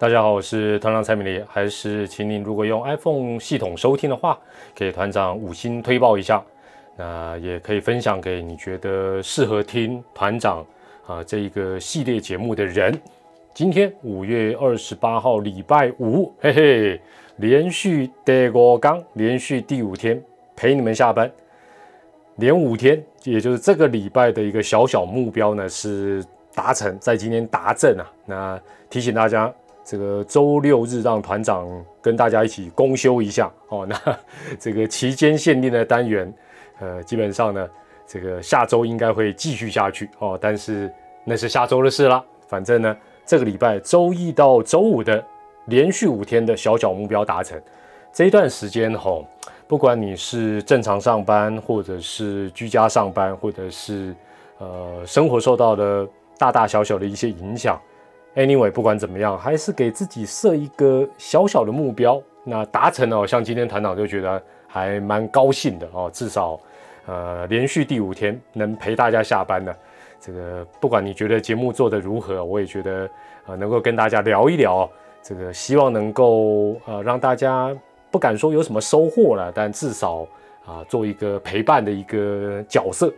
[0.00, 4.38] 大家好，我是团长蔡明礼，还是请您如果用 iPhone 系统收听的话，
[4.74, 6.42] 给团长五星推报一下，
[6.96, 10.64] 那也可以分享给你觉得适合听团长
[11.06, 12.98] 啊这一个系列节目的人。
[13.52, 17.00] 今天五月二十八号，礼拜五，嘿嘿，
[17.36, 20.18] 连续第五刚，连续第五天
[20.56, 21.30] 陪你们下班，
[22.36, 28.10] 连五天，也就是这个礼拜的一个小小目标呢是达成，在今天达阵啊。
[28.24, 29.52] 那提醒大家。
[29.90, 31.66] 这个周六日让团长
[32.00, 33.84] 跟大家一起公休一下哦。
[33.84, 34.16] 那
[34.56, 36.32] 这个期间限定的单元，
[36.78, 37.68] 呃，基本上呢，
[38.06, 40.38] 这个下周应该会继续下去哦。
[40.40, 40.88] 但是
[41.24, 42.24] 那是下周的事了。
[42.46, 45.24] 反正呢，这个礼拜周一到周五的
[45.64, 47.60] 连续五天的小小目标达成，
[48.12, 49.20] 这一段时间哈，
[49.66, 54.14] 不管你是正常上班，或者是居家上班，或者是
[54.58, 57.76] 呃生活受到的大大小小的一些影响。
[58.36, 62.22] Anyway，不管怎么样，还是给自己设一个小小的目标。
[62.44, 66.08] 那达成了，像今天团长就觉得还蛮高兴的哦。
[66.12, 66.58] 至少，
[67.06, 69.74] 呃，连续第五天能陪大家下班呢。
[70.20, 73.10] 这个不管你觉得节目做得如何，我也觉得
[73.46, 74.88] 呃能够跟大家聊一聊。
[75.22, 77.76] 这个希望能够呃让大家
[78.10, 80.26] 不敢说有什么收获了，但至少
[80.64, 83.12] 啊做一个陪伴的一个角色。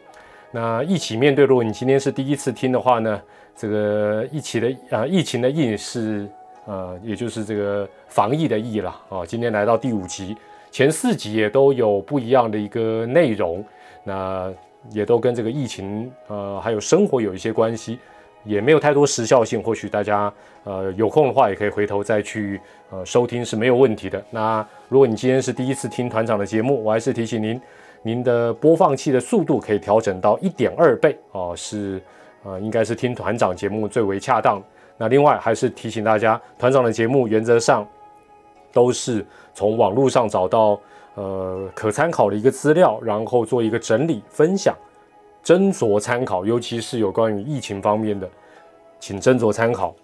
[0.51, 3.23] 那一起面对，如果你今天是第一次听的话呢？
[3.55, 6.29] 这个疫情的啊，疫情的疫是
[6.67, 9.27] 呃，也就是这个防疫的疫了啊。
[9.27, 10.37] 今天来到第五集，
[10.71, 13.65] 前四集也都有不一样的一个内容，
[14.05, 14.53] 那
[14.91, 17.99] 也都跟这个疫情呃还有生活有一些关系，
[18.45, 19.63] 也没有太多时效性。
[19.63, 20.33] 或许大家
[20.65, 24.25] 呃有空的话，也可以回头再去呃收听是没有问题的。
[24.31, 27.61] 那如果你今天是第一次听团长的节目，我还是提醒您，
[28.03, 32.01] 您的播放器的速度可以调整到一点二倍哦，是。
[32.45, 34.63] 啊，应该是听团长节目最为恰当。
[34.97, 37.87] 那另外还是提醒大家，团长的节目原则上
[38.73, 39.25] 都是
[39.55, 40.79] 从网络上找到
[41.15, 44.77] 呃可参考的一个资料，然后做一个整理分享，
[45.45, 46.45] 斟酌参考。
[46.45, 48.29] 尤其是有关于疫情方面的，
[49.01, 49.95] 请斟酌参考。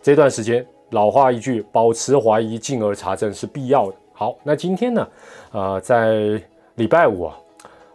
[0.00, 3.96] 这段时间老话一句，保持怀疑，进而查证是必要的。
[4.12, 5.08] 好，那今天呢，
[5.52, 6.40] 呃，在
[6.76, 7.36] 礼拜五啊。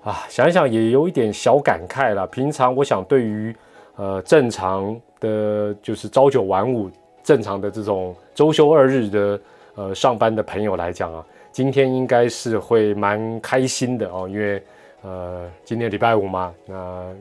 [0.02, 2.26] 啊，想想也有一点小感慨了。
[2.28, 3.54] 平常我想，对于
[4.00, 6.90] 呃正常的，就是朝九晚五
[7.22, 9.40] 正常的这种周休二日的
[9.76, 14.64] 呃上班的朋友来讲啊，今天应该是会蛮开心的哦，因为
[15.02, 17.14] 呃今天礼拜五嘛，那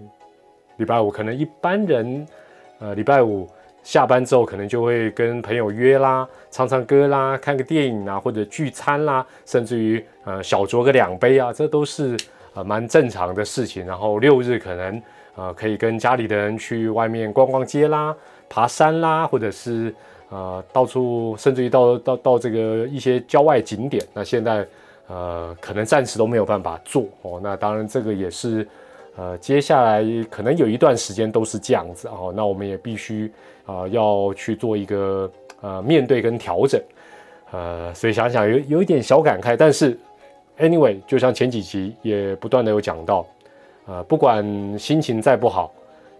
[0.76, 2.24] 礼拜五可能一般人
[2.78, 3.48] 呃礼拜五
[3.82, 12.16] 下班之后，可能就会跟朋友约啦，唱唱歌啦，看个电影啊，或者聚餐啦，甚至于呃小酌个两杯啊，这都是。
[12.64, 13.84] 蛮正常的事情。
[13.86, 15.02] 然后六日可能
[15.36, 18.14] 呃可以跟家里的人去外面逛逛街啦、
[18.48, 19.94] 爬山啦，或者是
[20.30, 24.04] 呃到处，甚至于到到到这个一些郊外景点。
[24.12, 24.66] 那现在
[25.08, 27.40] 呃可能暂时都没有办法做哦。
[27.42, 28.66] 那当然这个也是
[29.16, 32.32] 呃接下来可能有一段时间都是这样子哦。
[32.36, 33.30] 那我们也必须
[33.66, 35.30] 啊要去做一个
[35.60, 36.80] 呃面对跟调整。
[37.50, 39.98] 呃，所以想想有有一点小感慨，但是。
[40.58, 43.24] Anyway，就像前几集也不断的有讲到，
[43.86, 44.44] 呃，不管
[44.76, 45.72] 心情再不好，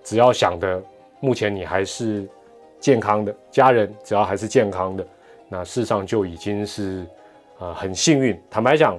[0.05, 0.81] 只要想的
[1.19, 2.25] 目前你还是
[2.79, 5.05] 健康的，家人只要还是健康的，
[5.49, 7.05] 那事实上就已经是
[7.59, 8.41] 呃很幸运。
[8.49, 8.97] 坦白讲，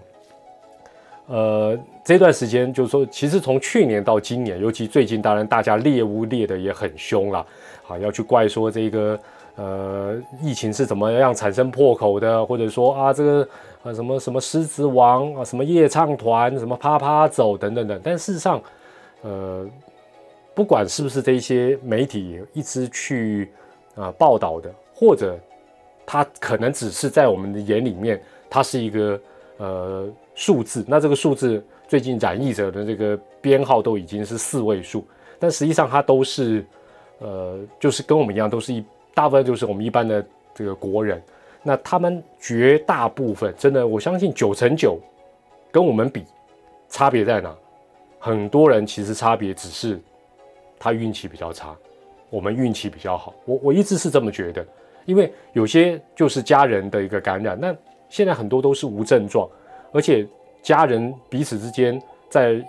[1.27, 7.39] 呃，这段时间就是说，其实从去年到今年，尤其最近，当然大家猎物猎的也很凶了，
[7.87, 9.17] 啊，要去怪说这个
[9.55, 13.47] 呃疫情是怎么样产生破口的，或者说啊这个。
[13.81, 17.99] 啊，什么什么狮子王啊，什么夜唱团，什么啪啪走等等等。
[18.03, 18.61] 但事实上，
[19.21, 19.65] 呃，
[20.53, 23.49] 不管是不是这些媒体一直去
[23.95, 25.39] 啊报道的，或者
[26.05, 29.21] 它可能只是在我们的眼里面，它是一个
[29.57, 30.83] 呃数字。
[30.85, 35.05] 那这个数字最近染疫者的这个编号都已经是四位数，
[35.39, 36.65] 但实际上它都是
[37.19, 38.83] 呃，就是跟我们一样，都是一
[39.13, 41.23] 大部分就是我们一般的这个国人。
[41.61, 44.97] 那他们绝大部分真的，我相信九成九
[45.71, 46.23] 跟我们比，
[46.87, 47.53] 差别在哪？
[48.17, 49.99] 很多人其实差别只是
[50.77, 51.75] 他运气比较差，
[52.29, 53.33] 我们运气比较好。
[53.45, 54.65] 我我一直是这么觉得，
[55.05, 57.75] 因为有些就是家人的一个感染，那
[58.09, 59.47] 现在很多都是无症状，
[59.91, 60.27] 而且
[60.61, 62.65] 家人彼此之间在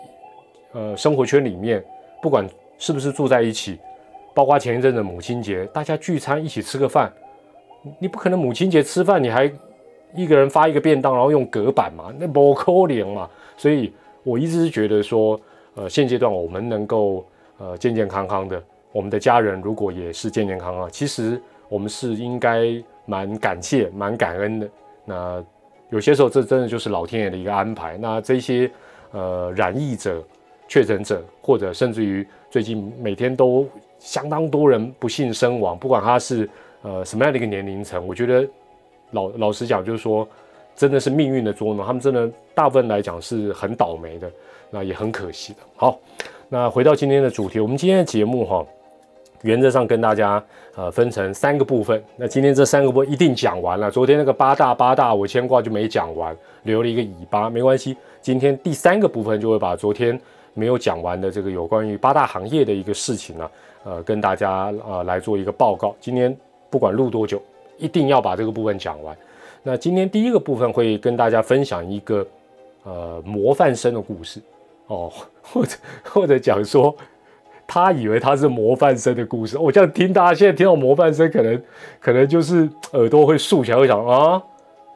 [0.72, 1.84] 呃生活圈里面，
[2.20, 2.48] 不管
[2.78, 3.78] 是不是住在一起，
[4.34, 7.12] 包括前一阵的母亲节，大家聚餐一起吃个饭。
[7.98, 9.50] 你不可能母亲节吃饭，你还
[10.14, 12.12] 一个人发一个便当，然后用隔板嘛？
[12.18, 13.28] 那不可能嘛！
[13.56, 13.92] 所以
[14.22, 15.40] 我一直是觉得说，
[15.74, 17.24] 呃，现阶段我们能够
[17.58, 18.62] 呃健健康康的，
[18.92, 24.68] 我们的家人如果也是健健康康，其实我们是应该蛮感谢、蛮感恩的。
[25.04, 25.44] 那
[25.90, 27.96] 有些时候，这真的就是老天爷的一个安排。
[27.98, 28.70] 那这些
[29.12, 30.22] 呃染疫者、
[30.68, 33.66] 确诊者，或者甚至于最近每天都
[33.98, 36.48] 相当多人不幸身亡，不管他是
[36.82, 38.48] 呃什么样的一个年龄层，我觉得
[39.10, 40.26] 老老实讲，就是说
[40.74, 41.84] 真的是命运的捉弄。
[41.84, 44.30] 他们真的大部分来讲是很倒霉的，
[44.70, 45.58] 那也很可惜的。
[45.76, 45.98] 好，
[46.48, 48.66] 那回到今天的主题，我们今天的节目哈。
[49.42, 50.44] 原则上跟大家
[50.76, 53.90] 呃分成三个部分，那今天这三个部分一定讲完了。
[53.90, 57.96] 昨天那个八大八大我牵挂就没讲完，留了一个尾巴，没关系。
[58.20, 60.20] 今天第三个部分就会把昨天
[60.52, 63.50] 没有讲完的这个有关于八大行业的一个事情呢，
[63.84, 65.96] 呃，跟大家呃来做一个报告。
[65.98, 66.36] 今天
[66.70, 67.42] 不管录多久，
[67.76, 69.16] 一定要把这个部分讲完。
[69.62, 72.26] 那今天第一个部分会跟大家分享一个
[72.84, 74.40] 呃模范生的故事
[74.86, 75.12] 哦，
[75.42, 76.94] 或者或者讲说。
[77.72, 81.62] 他以为他是模范生的故事，我这样听，大家现在听到模范生，可能
[82.00, 84.42] 可能就是耳朵会竖起来，会想啊，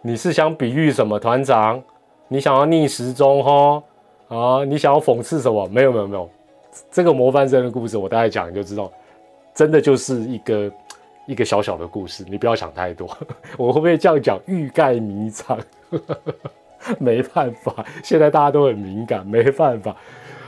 [0.02, 1.16] 你是想比喻什么？
[1.16, 1.80] 团长，
[2.26, 3.80] 你想要逆时钟哈？
[4.26, 5.68] 啊，你想要讽刺什么？
[5.68, 6.28] 没有没有没有，
[6.90, 8.90] 这个模范生的故事，我大概讲就知道，
[9.54, 10.68] 真的就是一个
[11.26, 13.08] 一个小小的故事，你不要想太多。
[13.56, 14.38] 我会不会这样讲？
[14.46, 15.58] 欲盖弥彰，
[16.98, 19.96] 没办法，现在大家都很敏感，没办法。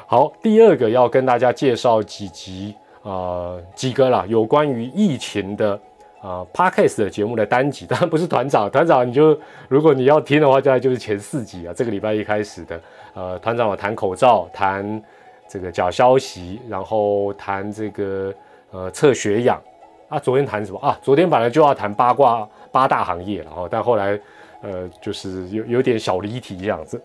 [0.07, 5.81] 好，第二个要跟大家介绍几集啊，几个啦，有关于疫情的
[6.21, 9.39] 啊，Podcast 的节目的单集，当然不是团长，团长你就
[9.69, 12.81] 如果你要听的话，大概就是前四集啊，这个礼拜一开始的，
[13.15, 15.03] 呃，团长我谈口罩，谈
[15.49, 18.35] 这个假消息，然后谈这个
[18.71, 19.61] 呃测血氧
[20.09, 20.99] 啊，昨天谈什么啊？
[21.03, 24.19] 昨天本来就要谈八卦八大行业，然后但后来
[24.61, 27.01] 呃就是有有点小离题这样子。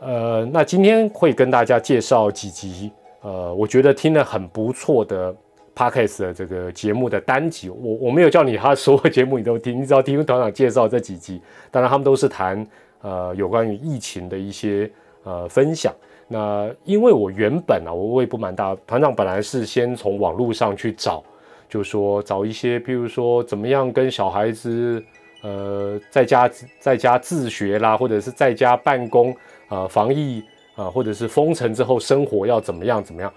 [0.00, 2.90] 呃，那今天会跟大家介绍几集，
[3.22, 5.34] 呃，我觉得听了很不错的
[5.74, 7.68] podcast 的这个节目的单集。
[7.68, 11.40] 我我没有叫你他所有节目你都听，你只要听团长介绍这几集。
[11.70, 12.66] 当然，他们都是谈
[13.02, 14.90] 呃有关于疫情的一些
[15.24, 15.92] 呃分享。
[16.26, 21.22] 那因为我原本啊，我也不瞒大家团长，本来是先从网络上去找，
[21.68, 25.02] 就说找一些，譬如说怎么样跟小孩子
[25.42, 29.34] 呃在家在家自学啦，或者是在家办公。
[29.66, 30.44] 啊，防疫
[30.76, 33.32] 啊，或者是封城之后生活要怎么样怎么样？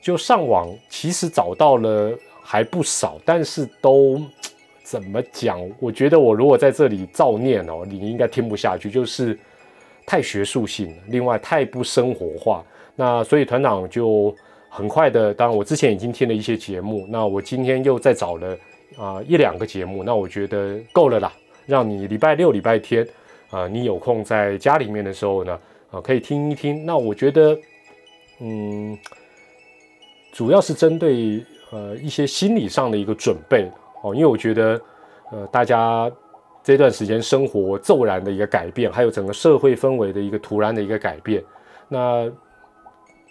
[0.00, 4.22] 就上网其实找到了还不少，但是都
[4.84, 5.60] 怎么讲？
[5.80, 9.36] 我觉得我如果在这里造念哦，你应该听不下去，就是
[10.06, 12.64] 太学术性，另外太不生活化。
[12.94, 14.34] 那所以团长就
[14.74, 18.56] 很快的，当然我之前已经听了一些节目，那我今天又再找了
[18.96, 21.30] 啊一两个节目，那我觉得够了啦，
[21.66, 23.06] 让你礼拜六、礼拜天
[23.50, 25.58] 啊，你有空在家里面的时候呢。
[25.92, 26.86] 啊，可以听一听。
[26.86, 27.54] 那我觉得，
[28.40, 28.98] 嗯，
[30.32, 33.70] 主要是针对呃一些心理上的一个准备
[34.02, 34.80] 哦，因为我觉得，
[35.30, 36.10] 呃，大家
[36.64, 41.44] 这段时间生活骤然的一个改变，还有整个社会氛围的一个突然的一个改变，
[41.88, 42.26] 那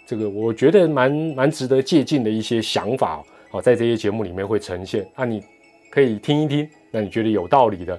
[0.06, 5.06] 这个我觉得蛮蛮值得借鉴的一些想法哦，在这些节目里面会呈现。
[5.16, 5.42] 那你
[5.90, 7.98] 可以听一听，那你觉得有道理的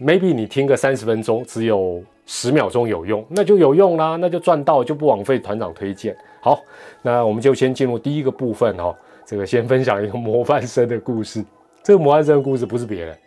[0.00, 2.02] ，maybe 你听个三十分钟，只有。
[2.24, 6.16] 十秒钟有用，那就有用啦，那就赚到，就不枉费团长推荐。
[6.40, 6.62] 好，
[7.02, 8.94] 那我们就先进入第一个部分哦。
[9.26, 11.44] 这个先分享一个模范生的故事。
[11.82, 13.18] 这个模范生的故事不是别人，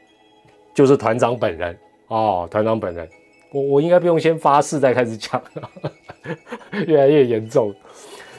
[0.74, 2.48] 就是团长本人哦。
[2.50, 3.08] 团长本人，
[3.56, 5.42] 我我应该不用先发誓再开始讲，
[6.86, 7.74] 越来越严重。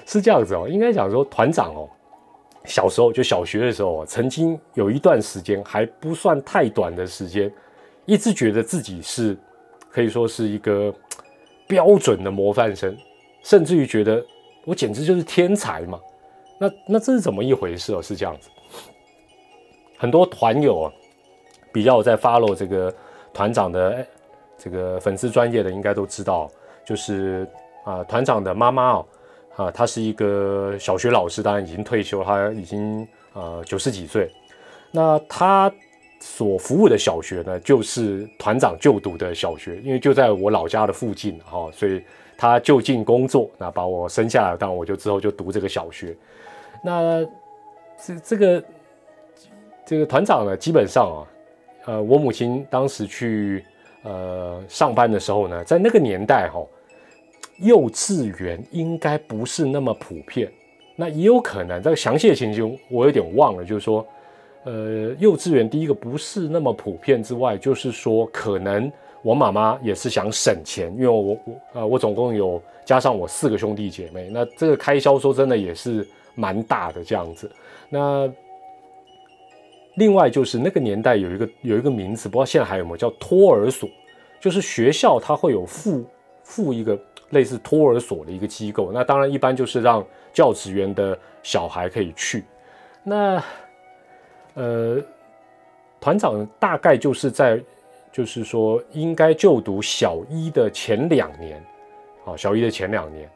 [0.05, 1.89] 是这样子哦，应该讲说团长哦，
[2.65, 7.51] 小时候就小学的时候，曾经有一段时间还不算太短的时间，
[8.05, 9.35] 一直觉得自己是。
[9.89, 10.95] 可以说是一个
[11.67, 12.95] 标准的模范生，
[13.43, 14.23] 甚至于觉得
[14.67, 15.99] 我简直就是天才嘛。
[16.61, 18.03] 那那这是怎么一回事哦？
[18.03, 18.51] 是这样子，
[19.97, 20.93] 很多团友啊，
[21.73, 22.95] 比较在 follow 这个
[23.33, 24.07] 团长的
[24.67, 26.51] 这个粉丝专业的，应该都知道，
[26.85, 27.47] 就是
[27.85, 29.07] 啊团长的妈妈哦，
[29.55, 34.29] 啊她是一个小学老师，当然已经退休，她已经呃九十几岁，
[34.91, 35.73] 那她。
[36.19, 42.03] 所服务的小学呢，就是团长就读的小学，因为就在我老家的附近哈，所以
[42.39, 46.17] 他就近工作，那把我生下来，当然我就之后就读这个小学。
[46.83, 47.23] 那
[48.03, 48.65] 这这个
[49.85, 51.19] 这个团长呢，基本上啊，
[51.85, 53.63] 呃，我母亲当时去
[54.07, 56.65] 呃上班的时候呢，在那个年代哈，
[57.59, 60.51] 幼稚园应该不是那么普遍，
[60.95, 64.07] 那也有可能这个详细的情形我有点忘了，就是说。
[64.69, 68.91] 呃，幼稚园第一个不是那么普遍之外，就是说可能
[69.23, 71.39] 我妈妈也是想省钱，因为我我
[71.75, 77.49] 呃我总共有加上我四个兄弟姐妹，那这个开销说真的也是蛮大的这样子。
[77.89, 78.29] 那
[79.97, 83.89] 另外就是那个年代有一个有一个名词，不知道现在还有没有叫托儿所，
[84.41, 86.05] 就是学校它会有附
[86.43, 86.99] 附一个
[87.31, 88.93] 类似托儿所的一个机构。
[88.93, 92.45] 那当然一般就是让教职员的小孩可以去。
[93.03, 93.43] 那
[94.55, 95.03] 呃，
[96.01, 97.61] 团长大概就是在
[98.13, 101.63] 就是说应该就读小一的前两年，
[102.25, 103.29] 啊，小一的前两年。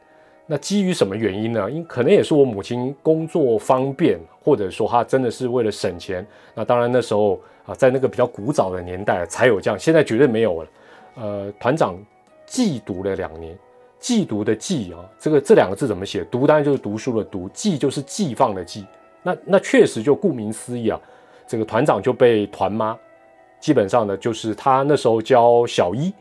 [0.52, 1.70] 那基于什么原因呢？
[1.70, 6.26] 因可能也是我母亲工作方便，或者说她真的是为了省钱。
[6.56, 10.68] 那当然那时候啊，在那个比较古早的年代才有这样，现在绝对没有了。
[11.14, 11.96] 呃，团长
[12.46, 13.56] 寄读了两年，
[14.00, 16.24] 寄读的寄啊，这个这两个字怎么写？
[16.24, 18.84] 读当然就是读书的读，寄就是寄放的寄。
[19.22, 21.00] 那那确实就顾名思义啊，
[21.46, 22.98] 这个团长就被团妈，
[23.60, 26.12] 基本上呢就是他那时候教小一。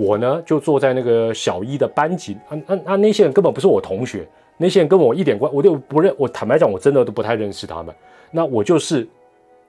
[0.00, 2.96] 我呢，就坐在那个小一的班级，啊啊啊！
[2.96, 4.26] 那些人根本不是我同学，
[4.56, 6.14] 那些人跟我一点关，我就不认。
[6.16, 7.94] 我坦白讲，我真的都不太认识他们。
[8.30, 9.06] 那我就是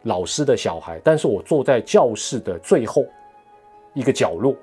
[0.04, 3.04] 老师的小孩，但是我坐在教室的最后
[3.94, 4.56] 一个角落。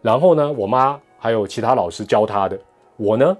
[0.00, 2.56] 然后呢，我妈还有其他老师教他的，
[2.96, 3.36] 我呢，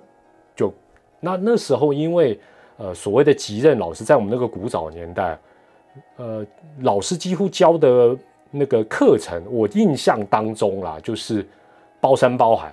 [0.56, 0.74] 就
[1.20, 2.36] 那那时候，因为
[2.78, 5.38] 呃所谓的级任老师，在我们那个古早年代，
[6.16, 6.44] 呃，
[6.80, 8.16] 老师几乎教的。
[8.50, 11.46] 那个课程，我印象当中啦，就是
[12.00, 12.72] 包山包海。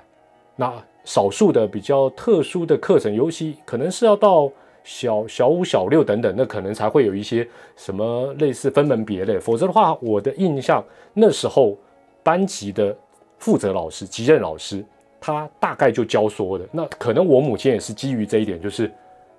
[0.55, 4.49] 那少数的比较特殊的课程，尤其可能是要到
[4.83, 9.37] 小小五、小六等等，那可能才会有一些什么类似分门别类。
[9.37, 11.77] 否则的话，我的印象那时候
[12.23, 12.95] 班级的
[13.37, 14.83] 负责老师、级任老师，
[15.19, 16.65] 他大概就教说的。
[16.71, 18.89] 那可能我母亲也是基于这一点，就是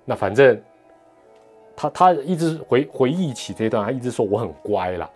[0.05, 0.61] 那反正
[1.75, 5.09] 他他一直回回忆起这段，他一直说我很乖啦。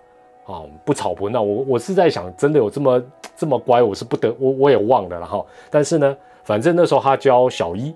[0.45, 3.03] 啊，不吵不闹，我我是在想，真的有这么
[3.35, 5.45] 这么乖，我是不得，我我也忘了了哈。
[5.69, 7.95] 但是呢，反正那时候他教小一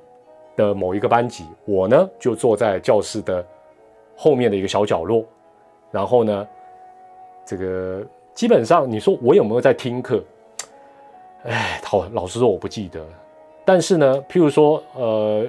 [0.56, 3.44] 的某一个班级，我呢就坐在教室的
[4.16, 5.26] 后面的一个小角落。
[5.92, 6.48] 然后呢，
[7.46, 8.04] 这个
[8.36, 10.24] 基本上你说我有没有在听课？
[11.46, 13.04] 哎，好，老实说我不记得。
[13.66, 15.46] 但是呢，譬如说，呃，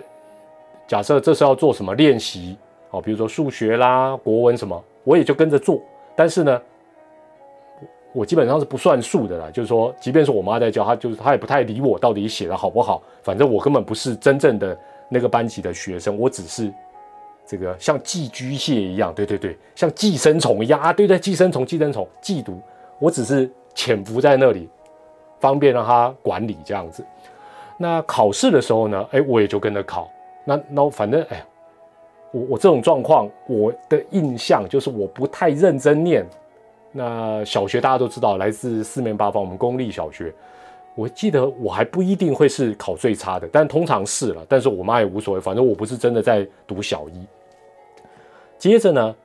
[0.88, 2.56] 假设这是要做什么练习，
[2.90, 5.78] 好，比如说数学啦、国文什么，我也就跟着做。
[6.16, 6.60] 但是呢。
[8.16, 14.74] 我基本上是不算数的啦，就是说，即便是我妈在教，她就是她也不太理我到底写的好不好，反正我根本不是真正的
[15.10, 16.72] 那个班级的学生，我只是
[17.46, 22.58] 这个像寄居蟹一样，对对对，像寄生虫一样啊，对对，寄生虫，寄生虫，寄毒，
[22.98, 24.66] 我只是潜伏在那里，
[25.38, 27.04] 方便让他管理这样子。
[27.76, 30.10] 那考试的时候呢，哎，我也就跟着考。
[30.46, 31.44] 那那反正哎，
[32.32, 36.26] 我我这种状况，我的印象就是我不太认真念。
[36.96, 40.32] 那小学大家都知道，来自四面八方，我们公立小学，
[40.94, 44.42] 我记得我还不一定会是考最差的，但通常是了。
[44.48, 47.26] 但是我妈也无所谓，反正我不是真的在读小一。
[48.56, 49.16] 接着呢，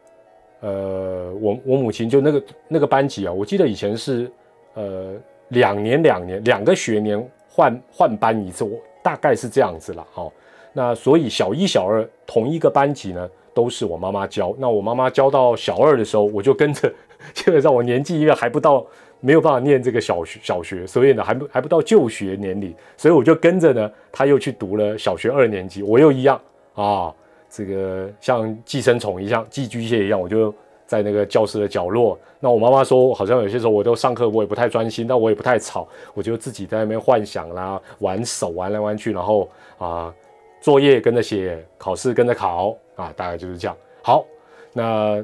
[0.59, 4.29] 呃，我我母亲就那个那个班级啊，我记得以前是
[4.73, 5.13] 呃
[5.47, 10.05] 两年两年两个学年换换班一次，我大概是这样子了。
[10.11, 10.29] 好，
[10.73, 14.53] 那所以小一小二同一个班级呢，都是我妈妈教。
[14.57, 16.91] 那我妈妈教到小二的时候，我就跟着。
[17.33, 18.85] 基本上我年纪因为还不到，
[19.19, 26.39] 没有办法念这个小学，小学，所以呢还不还不到就学年龄，所以我就跟着呢，他又去读了小学二年级，我又一样
[26.73, 27.13] 啊，
[27.49, 30.53] 这个像寄生虫一样，寄居蟹一样，我就
[30.87, 32.17] 在那个教室的角落。
[32.39, 39.47] 那我妈妈说，好像有些时候我都上课我也不太专心，但我也不太吵，我就自己在那边幻想啦，玩手玩来玩去，然后
[39.77, 40.11] 啊，
[40.59, 43.77] 作业跟着写，考试跟着考啊，大概就是这样。
[44.01, 44.25] 好，
[44.73, 45.23] 那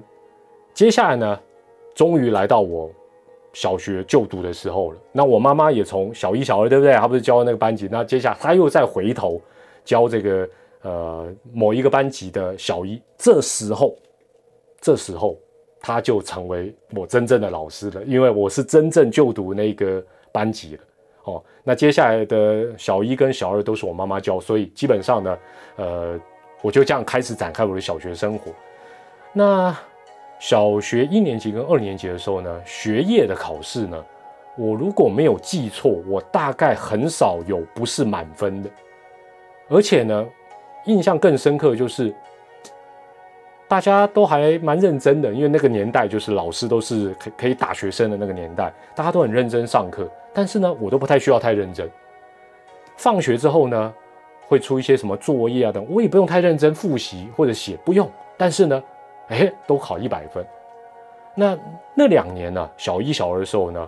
[0.76, 1.40] 接下来呢？
[1.98, 2.92] 终于来到我
[3.54, 4.98] 小学就读的时候了。
[5.12, 6.94] 那我妈妈也从小一、小二，对不对？
[6.94, 9.42] 她不是教那个班级，那接下来她又再回头
[9.84, 10.48] 教这个
[10.84, 13.02] 呃某一个班级的小一。
[13.18, 13.98] 这时候，
[14.80, 15.40] 这时候
[15.80, 20.84] 她就成为我真正的老师了，因为我是真正就读那个班级了。
[21.24, 25.38] 哦，那接下来的小一跟小二都是我妈妈教，所以基本上呢，
[25.78, 26.20] 呃，
[26.62, 28.52] 我就这样开始展开我的小学生活。
[29.34, 29.76] 那。
[30.40, 34.06] 小学一年级跟二年级的时候呢，学业的考试呢，
[34.56, 38.70] 我如果没有记错，我大概很少有不是满分的。
[39.68, 40.26] 而且呢，
[40.86, 42.14] 印象更深刻就是
[43.68, 50.08] 大家都还蛮认真的，因为那个年代就是老师都是可可以打学生的那个年代，大家都很认真上课。
[50.32, 51.90] 但是呢，我都不太需要太认真。
[52.96, 53.94] 放学之后呢，
[54.48, 58.08] 会出一些什么作业啊等，我也不用太认真复习或者写，不用。
[58.38, 58.84] 但是呢。
[59.28, 60.46] 哎，都考一百分。
[61.36, 61.58] 那
[61.94, 63.88] 那两年呢，小一、小二的时候呢，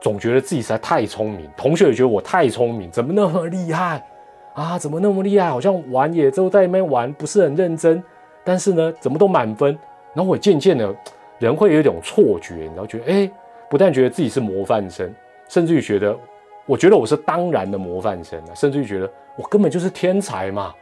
[0.00, 4.06] 总觉得自己实在太聪明，同学也觉得我太聪明，怎么那么厉害
[4.54, 4.78] 啊？
[4.78, 5.48] 怎么那么厉害？
[5.48, 8.02] 好像玩也都在那边玩，不是很认真。
[8.44, 9.76] 但是呢，怎么都满分。
[10.14, 10.94] 然后我渐渐的
[11.38, 13.30] 人会有一种错觉，你知道，觉得哎，
[13.68, 15.12] 不但觉得自己是模范生，
[15.48, 16.16] 甚至于觉得，
[16.64, 20.74] 我觉得我是当然的模范生啊，甚至于觉得我根本就是天才嘛，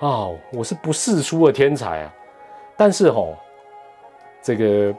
[0.00, 2.14] 啊，我是不世出的天才啊。
[2.80, 3.36] 但是吼，
[4.40, 4.94] 这个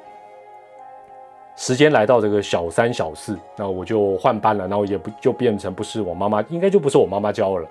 [1.55, 7.67] 时间来到这个小三小四，那我就换班了，然后也不就变成不是我妈妈，应该就不是我妈妈教了，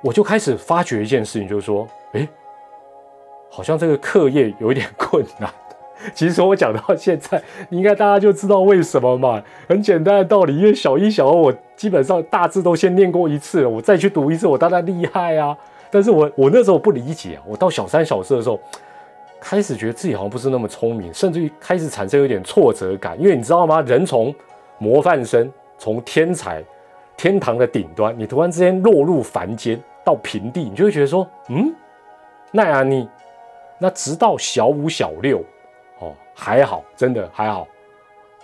[0.00, 2.26] 我就开始发觉一件事情，就是说，哎。
[3.50, 5.48] 好像这个课业有一点困难。
[6.14, 7.40] 其实我讲到现在，
[7.70, 9.42] 应该大家就知道为什么嘛。
[9.68, 15.56] 很简单的道理，因为小一、小二我基本上大致都先念过一次了，我再去读一次，我当然厉害啊。
[15.90, 18.60] 但是我我那时候不理解，我到小三、小四的时候，
[19.40, 23.20] 开始觉得自己好像不是那么聪明，甚至于开始产生有点挫折感。
[23.20, 23.80] 因为你知道吗？
[23.82, 24.34] 人从
[24.78, 26.62] 模范生，从天才，
[27.16, 31.74] 天堂的顶端，你突然之间落入凡间，到平地，你就会觉得说，嗯，
[32.50, 33.08] 那样你。
[33.80, 35.38] 那直到小五、小六，
[36.00, 37.64] 哦，还好，真的还好。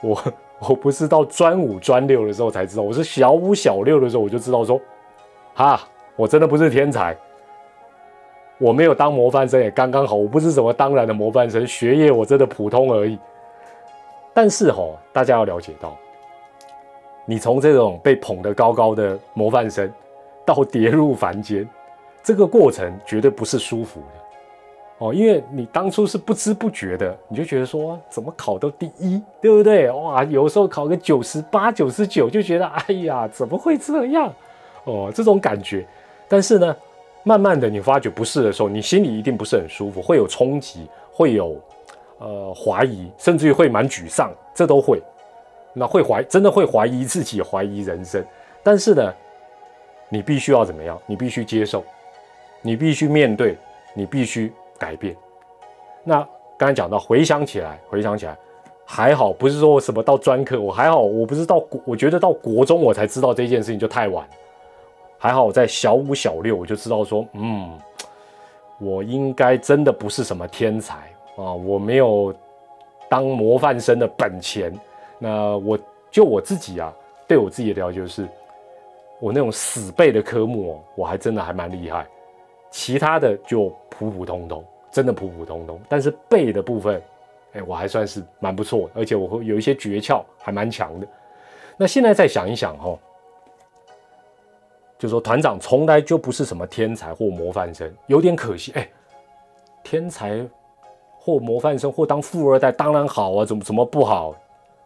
[0.01, 0.23] 我
[0.61, 4.81] 我不是到专五、专六的时候才知道，我是小五、小六的时候我就知道说，
[5.53, 5.81] 哈，
[6.15, 7.17] 我真的不是天才，
[8.59, 13.19] 我没有当模范生也刚刚好，我不是什么当然的模范生，学业我真的普通而已。
[14.33, 15.97] 但是哈，大家要了解到，
[17.25, 19.91] 你从这种被捧得高高的模范生，
[20.45, 21.69] 到跌入凡间，
[22.23, 24.07] 这个过程绝对不是舒服的。
[24.99, 29.91] 哦，因为你当初是不知不觉的，你就觉得说怎么考到第一，对不对？
[29.91, 34.33] 哇，有时候考个九十八、九十九，就觉得哎呀，怎么会这样？
[34.85, 35.85] 哦，这种感觉。
[36.29, 36.77] 但是呢，
[37.25, 41.61] 慢慢的你发觉不是的时候，你心里一定不是很舒服，会有冲击，会有
[42.19, 45.03] 呃怀疑，甚至于会蛮沮丧，这都会。
[45.73, 48.25] 那会怀，真的会怀疑自己，怀疑人生。
[48.63, 49.13] 但是呢，
[50.09, 50.97] 你必须要怎么样？
[51.07, 51.83] 你必须接受，
[52.63, 53.57] 你必须面对，
[53.95, 54.53] 你必须。
[54.77, 55.17] 改变。
[56.03, 56.17] 那
[56.59, 58.37] 刚才讲到，回想起来，回想起来，
[58.85, 64.29] 还好，不是说什么到专科，我还好，我不是到国，我觉得到国中我才知道这件事情就太晚。
[65.25, 67.81] 还好我在小五、小六我就知道说，嗯，
[68.79, 70.97] 我应该真的不是什么天才
[71.39, 72.35] 啊，我没有
[73.09, 74.71] 当模范生的本钱。
[75.19, 75.79] 那我
[76.11, 76.93] 就我自己啊，
[77.27, 78.29] 对我自己的了解就是，
[79.19, 82.07] 我那种死背的科目哦，我还真的还蛮厉害。
[82.71, 85.81] 其他的就普普通通，真的普普通通。
[85.89, 87.03] 但是背的部分，
[87.55, 91.07] 哎，我还算是蛮不错，而且我会有一些诀窍，还蛮强的。
[91.79, 92.95] 那现在再想一想哈，
[95.05, 98.73] 就说团长从来就不是什么天才或模范生，有点可惜。
[98.73, 98.89] 哎，
[99.83, 100.43] 天才
[101.19, 104.35] 或模范生或当富二代当然好啊，怎么怎么不好？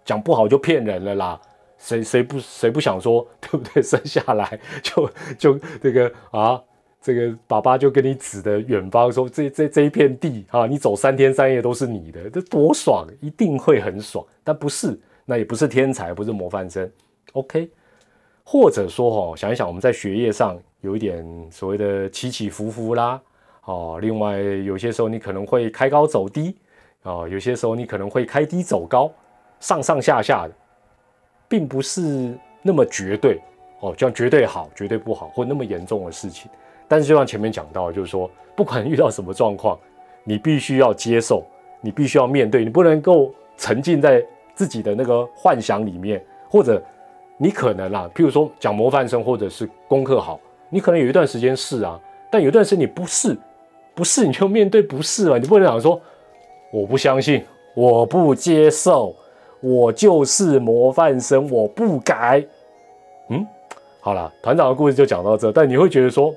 [0.05, 1.41] 讲不好就骗人了啦。
[1.79, 3.81] 谁谁不谁不想说， 对不对？
[3.81, 6.61] 生下来就就这个啊。
[7.01, 16.91] 这个爸爸就跟你指的远方说：“这这这一片地啊，你走三天三夜都是你的，这多爽，一定会很爽。”但不是，那也不是天才，不是模范生。
[17.35, 17.71] OK，
[18.51, 23.21] 或者说哈，想一想，我们在学业上有一点所谓的起起伏伏啦，
[23.67, 26.57] 哦，另外有些时候你可能会开高走低，
[27.03, 29.13] 哦，有些时候你可能会开低走高，
[29.61, 30.55] 上上下下的，
[31.47, 33.39] 并不是那么绝对
[33.81, 36.51] 哦，这样绝对好，绝对不好，或那么严重的事情。
[36.89, 39.79] 但是就像前面讲到，就是说，不管遇到什么状况，
[40.25, 41.45] 你必须要接受，
[41.83, 46.83] 你必须要面对，你不能够沉浸在自己的那个幻想里面，或者
[47.39, 51.99] 你可能啊，譬如说讲模范生，或者是功课好，你可能有一段时间是啊，
[52.31, 53.37] 但有一段时间你不是，
[53.95, 56.01] 不是你就面对不是了，你不能讲说
[56.73, 57.43] 我不相信，
[57.75, 59.15] 我不接受，
[59.61, 62.45] 我就是模范生，我不改。
[63.31, 63.47] 嗯，
[64.01, 66.35] 好了，团长的故事就讲到这，但你会觉得说。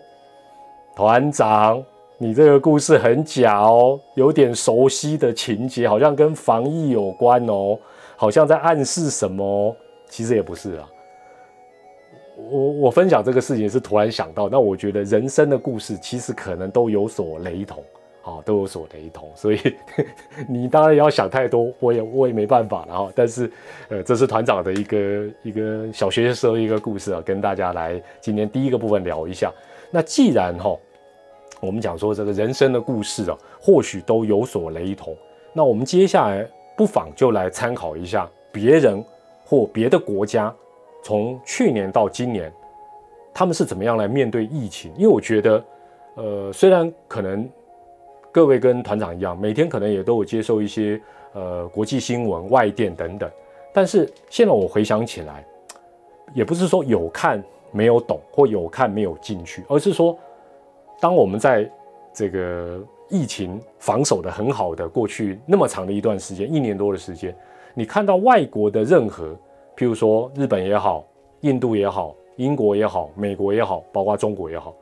[0.94, 1.82] 团长，
[2.18, 7.80] 你这个故事很假哦，有点熟悉的情节，好像跟防疫有关哦，
[8.18, 9.74] 好像在暗示什么？
[10.12, 10.89] 其实也不是啊。
[12.36, 17.84] 我我分享这个事情是突然想到，那我觉得人生的故事其实可能都有所雷同，
[18.24, 19.60] 啊，都有所雷同，所以
[20.50, 23.12] 你当然要想太多，我也我也没办法了哈。
[23.15, 23.52] 但是，
[23.89, 29.52] 呃，这是团长的一个一个小学时候一个故事啊，跟大家来今天第一个部分聊一下。
[29.91, 30.76] 那既然哈，
[31.60, 35.15] 我们讲说这个人生的故事啊，或许都有所雷同。
[35.54, 39.04] 那我们接下来不妨就来参考一下别人
[39.52, 40.56] 或别的国家，
[41.04, 42.50] 从去年到今年，
[43.34, 44.94] 他们是怎么样来面对疫情？
[44.96, 45.66] 因为我觉得，
[46.16, 47.50] 呃，虽然可能
[48.32, 50.98] 各位跟团长一样，每天可能也都有接受一些
[51.34, 53.30] 呃国际新闻、外电等等，
[53.74, 55.46] 但是现在我回想起来，
[56.34, 57.44] 也不是说有看。
[57.74, 60.20] 没有懂或有看没有进去，而是说，
[61.00, 61.72] 当我们在
[62.12, 67.34] 这个疫情防守的很好的过去那么长的一段时间，一年多的时间，
[67.74, 69.28] 你看到外国的任何，
[69.76, 71.06] 譬如说日本也好，
[71.42, 74.74] 印度也好，英国也好，美国也好，包括中国也好，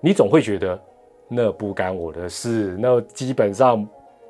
[0.00, 0.78] 你总会觉得
[1.28, 3.86] 那不干我的事，那基本上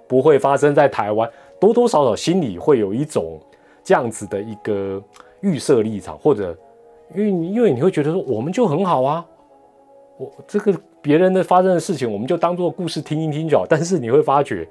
[0.07, 3.39] 不会发生在台湾，多多少少心里会有一种
[3.85, 5.03] 这样子的一个
[5.41, 6.57] 预设立场，或者
[7.15, 9.27] 因为因为你会觉得说我们就很好啊。
[10.19, 13.67] 我这个别人的发生的事情，我们就当做故事听一听就好。
[13.69, 14.67] 但是你会发觉，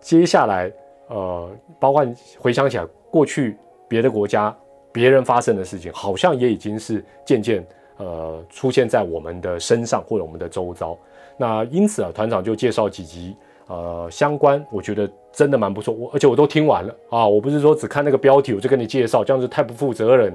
[0.00, 0.70] 接下来，
[1.10, 2.02] 呃，包括
[2.38, 4.56] 回想起来过去别的国家
[4.90, 7.62] 别人发生的事情，好像也已经是渐渐
[7.98, 10.96] 呃出现在我们的身上或者我们的周遭。
[11.36, 15.92] 那因此啊，团长就介绍几集呃相关，我觉得真的蛮不错。
[15.92, 20.34] 我而且我都听完了啊，我不是说只看那个标题我就跟你介绍，这样子太不负责任。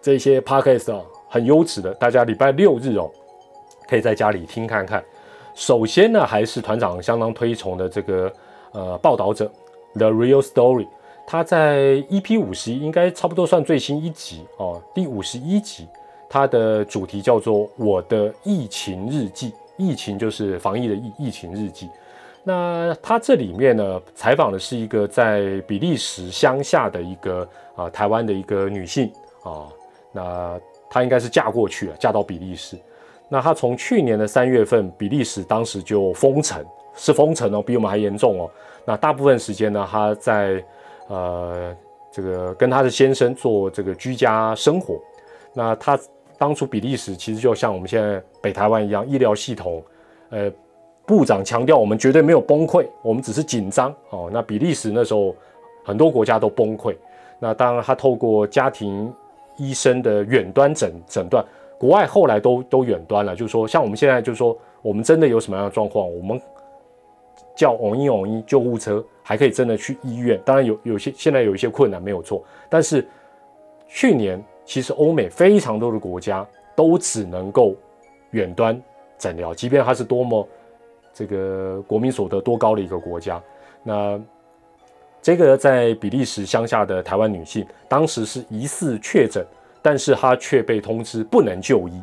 [0.00, 1.02] 这些 podcast 啊。
[1.32, 3.10] 很优质的，大家礼拜六日哦，
[3.88, 5.02] 可以在家里听看看。
[5.54, 8.30] 首先呢，还是团长相当推崇的这个
[8.72, 9.50] 呃报道者
[9.94, 10.86] The Real Story，
[11.26, 15.86] 他在 EP 五十一应该差不多算最新一集哦，第五十一集，
[16.28, 21.88] 它的主题叫做我的疫情日记，疫情就是防疫的疫疫情日记。
[22.44, 29.10] 那他这里面呢，采访的是一个在比利时乡下的一个啊台湾的一个女性
[29.42, 29.68] 啊，
[30.12, 30.60] 那。
[30.94, 32.76] 她应该是嫁过去了，嫁到比利时。
[33.30, 36.62] 那她从去年的三月份，比利时当时就封城，
[36.94, 38.50] 是封城哦，比我们还严重哦。
[38.84, 40.64] 那大部分时间呢，她在
[41.08, 41.74] 呃
[42.10, 44.98] 这个跟她的先生做这个居家生活。
[45.52, 45.98] 那她
[46.38, 49.82] 当初比利时其实就像我们现在北台湾一样，医疗系统，
[50.30, 50.50] 呃，
[51.06, 54.30] 部长强调我们绝对没有崩溃，我们只是紧张哦。
[54.32, 55.34] 那比利时那时候
[55.84, 56.96] 很多国家都崩溃。
[57.38, 59.12] 那当然，他透过家庭。
[59.58, 61.44] 医生的远端诊诊断，
[61.78, 63.36] 国外后来都都远端了。
[63.36, 66.40] 就是说，像我们现在，就是说，我们真的有什么样的状况，我们
[67.54, 70.40] 叫“嗡一嗡一”救护车，还可以真的去医院。
[70.44, 72.42] 当然有有些现在有一些困难，没有错。
[72.68, 73.06] 但是
[73.88, 77.74] 去年其实欧美非常多的国家都只能够
[78.30, 78.80] 远端
[79.18, 80.48] 诊疗，即便它是多么
[81.12, 83.42] 这个国民所得多高的一个国家，
[83.82, 84.20] 那。
[85.24, 89.46] 这个在比利时乡下的台湾女性，当时是疑似确诊，
[89.80, 92.02] 但是她却被通知不能就医。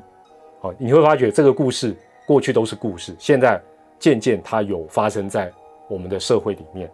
[0.61, 1.93] 好，你会发觉这个故事
[2.25, 3.61] 过去都是故事，现在
[3.99, 5.51] 渐渐它有发生在
[5.87, 6.89] 我们的社会里面。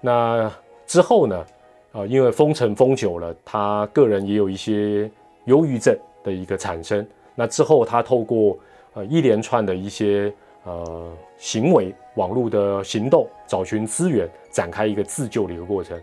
[0.00, 0.52] 那
[0.86, 1.44] 之后呢？
[1.92, 5.10] 啊，因为封城封久了，他个人也有一些
[5.46, 7.06] 忧郁症的一个产生。
[7.34, 8.58] 那之后他透过
[8.94, 10.32] 呃一连串的一些。
[10.66, 16.00] 呃，行为网络的行动，找寻资源，展开一个自救的一个过程。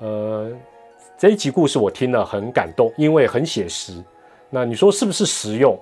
[0.00, 0.50] 呃，
[1.16, 4.02] 这一集故事我听了很感动，因为很写实。
[4.50, 5.78] 那你说是不是实用？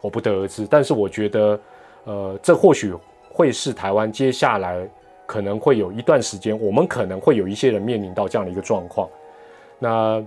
[0.00, 0.66] 我不得而知。
[0.68, 1.60] 但是我觉得，
[2.06, 2.92] 呃，这或许
[3.40, 4.86] 会是台湾接下来
[5.24, 9.08] 可能会有一段时间，我们可能会有一些人面临到这样的一个状况。
[9.78, 10.22] 那，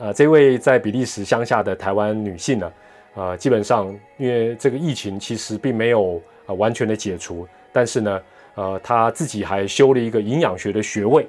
[0.00, 2.72] 呃，这位在比利时乡下的台湾女性呢？
[3.14, 8.20] 啊，基本上，因为这个疫情其实并没有啊完全的解除，但是呢，
[8.56, 11.28] 呃，他自己还修了一个营养学的学位，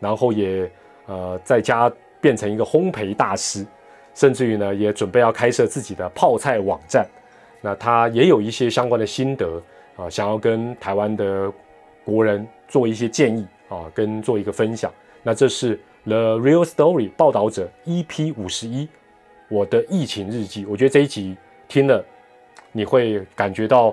[0.00, 0.68] 然后也
[1.06, 1.88] 呃在家
[2.20, 3.64] 变成一个烘焙大师，
[4.12, 7.06] 甚至于呢也准备要开设自己的泡菜网站。
[7.66, 9.60] 那他也有一些相关的心得
[9.96, 11.52] 啊，想要跟台湾的
[12.04, 14.88] 国人做一些建议啊，跟做一个分享。
[15.24, 18.88] 那这是 The Real Story 报道者 EP 五十一。
[19.48, 22.04] 我的疫情日记，我觉得这一集听了，
[22.70, 23.92] 你会感觉到，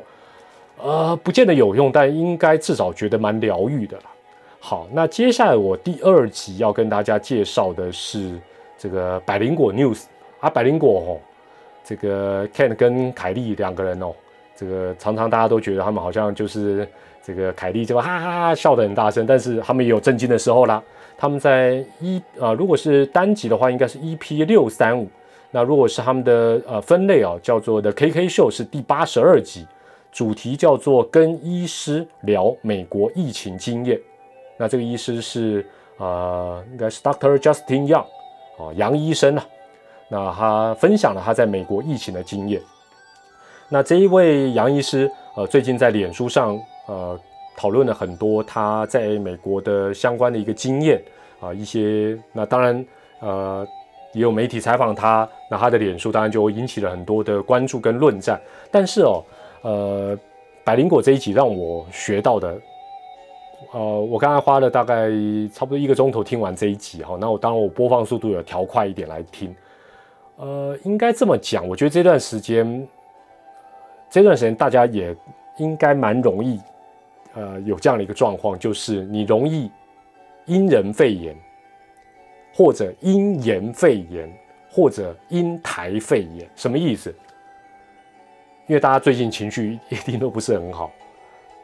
[0.77, 3.97] 呃，不见得有用，但应该至少觉得蛮疗愈的。
[4.59, 8.39] 好，那接下来我第二集要跟大家介绍的是
[8.77, 10.03] 这个百灵果 news
[10.39, 11.17] 啊，百灵果哦，
[11.83, 14.13] 这个 Ken 跟凯莉两个人哦，
[14.55, 16.87] 这个常常大家都觉得他们好像就是
[17.21, 20.81] 这个凯莉就哈哈哈笑得很大声，但是他们也有震惊的时候啦。
[21.15, 25.07] 他们在一啊，如果是单集的话，应该是 EP 六三五。
[25.51, 29.65] 那如果是他们的呃分类啊，叫做的 KK 秀是第八十二集，
[30.11, 33.99] 主题叫做跟医师聊美国疫情经验。
[34.57, 35.65] 那这个医师是
[35.97, 38.05] 呃应该是 Doctor Justin Young
[38.57, 39.45] 哦杨医生啊，
[40.09, 42.61] 那他分享了他在美国疫情的经验。
[43.69, 47.19] 那这一位杨医师呃最近在脸书上呃
[47.55, 51.01] 讨论了很多他在美国的相关的一个经验
[51.39, 52.85] 啊一些那当然
[53.19, 53.67] 呃。
[54.15, 58.39] 也有媒体采访他，那他的脸书当然就引起了很多的关注跟论战。
[58.69, 59.23] 但是哦，
[59.63, 60.15] 呃，
[60.63, 62.55] 百灵果这一集让我学到的，
[63.71, 65.09] 呃，我刚才花了大概
[65.51, 69.51] 差不多一个钟头听完这一集哈，那我当然我播放速度有调快一点来听。
[70.37, 72.87] 呃，应该这么讲，我觉得这段时间，
[74.09, 75.15] 这段时间大家也
[75.57, 76.59] 应该蛮容易，
[77.33, 79.71] 呃，有这样的一个状况，就是你容易
[80.45, 81.35] 因人肺炎，
[82.53, 84.31] 或者因言肺炎，
[84.69, 87.13] 或者因台肺炎，什么意思？
[88.67, 90.91] 因为大家最近情绪一定都不是很好，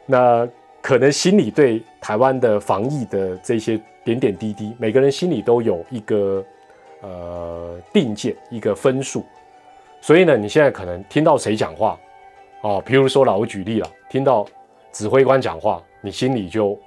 [0.05, 0.47] 那
[0.81, 6.45] 可能心里对台湾的防疫的这些点点滴滴，每个人心里都有一个
[7.01, 9.23] 呃定见，一个分数。
[10.01, 11.99] 所以呢，你现在可能听到谁讲话，
[12.61, 14.45] 哦，比如说老，我举例了，听到
[14.91, 16.77] 指挥官讲话，你心里就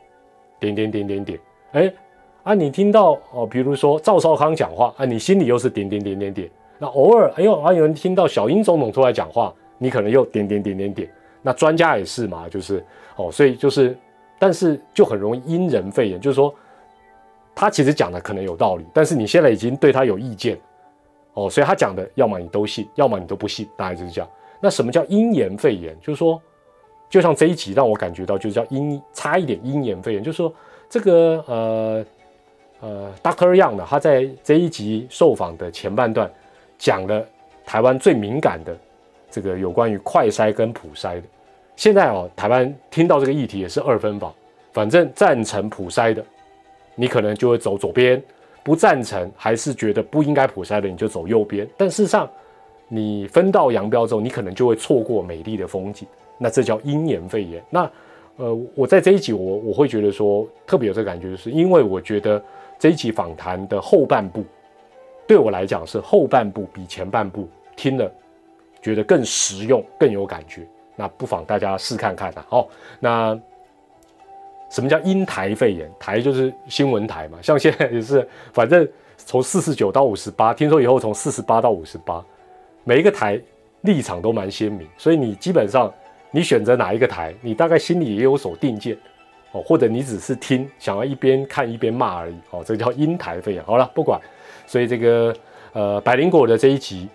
[0.58, 1.38] 点点点点点，
[1.72, 1.92] 哎，
[2.42, 6.50] 啊，你听到哦，比如说赵少康讲话，啊，你心里又是点点点点点。
[6.78, 11.10] 那偶尔，哎呦，啊，有人听到小英总统出来讲话，你可能又点点点点点。
[11.42, 12.84] 那专家也是嘛，就是
[13.16, 13.96] 哦，所以就是，
[14.38, 16.52] 但是就很容易因人肺炎，就是说
[17.54, 20.58] 他其实讲的可能有道理，但是你现在已经对他有意见。
[21.34, 24.30] 哦，所以他讲的，要么你都信，要么你都不信，大概就是这样。
[24.60, 25.98] 那什么叫因言肺炎？
[26.00, 26.38] 就是说，
[27.08, 30.52] 就像这一集让我感觉到，就是叫因差一点因言肺炎，就是说
[30.90, 32.04] 这个呃
[32.80, 36.30] 呃，Doctor Young 呢，他在这一集受访的前半段
[36.76, 37.26] 讲了
[37.64, 38.76] 台湾最敏感的
[39.30, 41.22] 这个有关于快筛跟普筛的。
[41.76, 44.30] 现在哦，台湾听到这个议题也是二分法，
[44.70, 46.22] 反正赞成普筛的，
[46.94, 48.22] 你可能就会走左边。
[48.64, 51.68] 不赞成还是觉得不应该普筛的，你就走右边。
[51.76, 52.30] 但事实上，
[52.86, 56.06] 你分道扬镳之后，你可能就会错过美丽的风景。
[56.38, 57.60] 那这叫因言废言。
[57.68, 57.90] 那
[58.36, 62.40] 呃，我在这一集我我会觉得说特别有这个感觉，就是因为我觉得
[62.78, 64.44] 这一集访谈的后半部
[65.26, 68.08] 对我来讲是后半部比前半部听了
[68.80, 70.64] 觉得更实用、更有感觉。
[70.94, 72.46] 那不妨大家试看看啊。
[72.48, 72.68] 好，
[73.00, 73.36] 那。
[74.72, 75.88] 什么叫因台肺炎？
[76.00, 82.24] 台就是新闻台嘛， 像现在也是，反正从四十九到五十八，听说以后从四十八到五十八，
[82.82, 83.38] 每一个台
[83.82, 85.92] 立场都蛮鲜明，所以你基本上
[86.30, 88.96] 你选择哪一个台，你大概心里也有所定见
[89.52, 93.62] 哦，或者你只是听，想要一边看一边骂而已哦，这叫因台肺炎。
[93.64, 94.18] 好了，不管，
[94.66, 95.36] 所以这个
[95.74, 97.06] 呃百灵果的这一集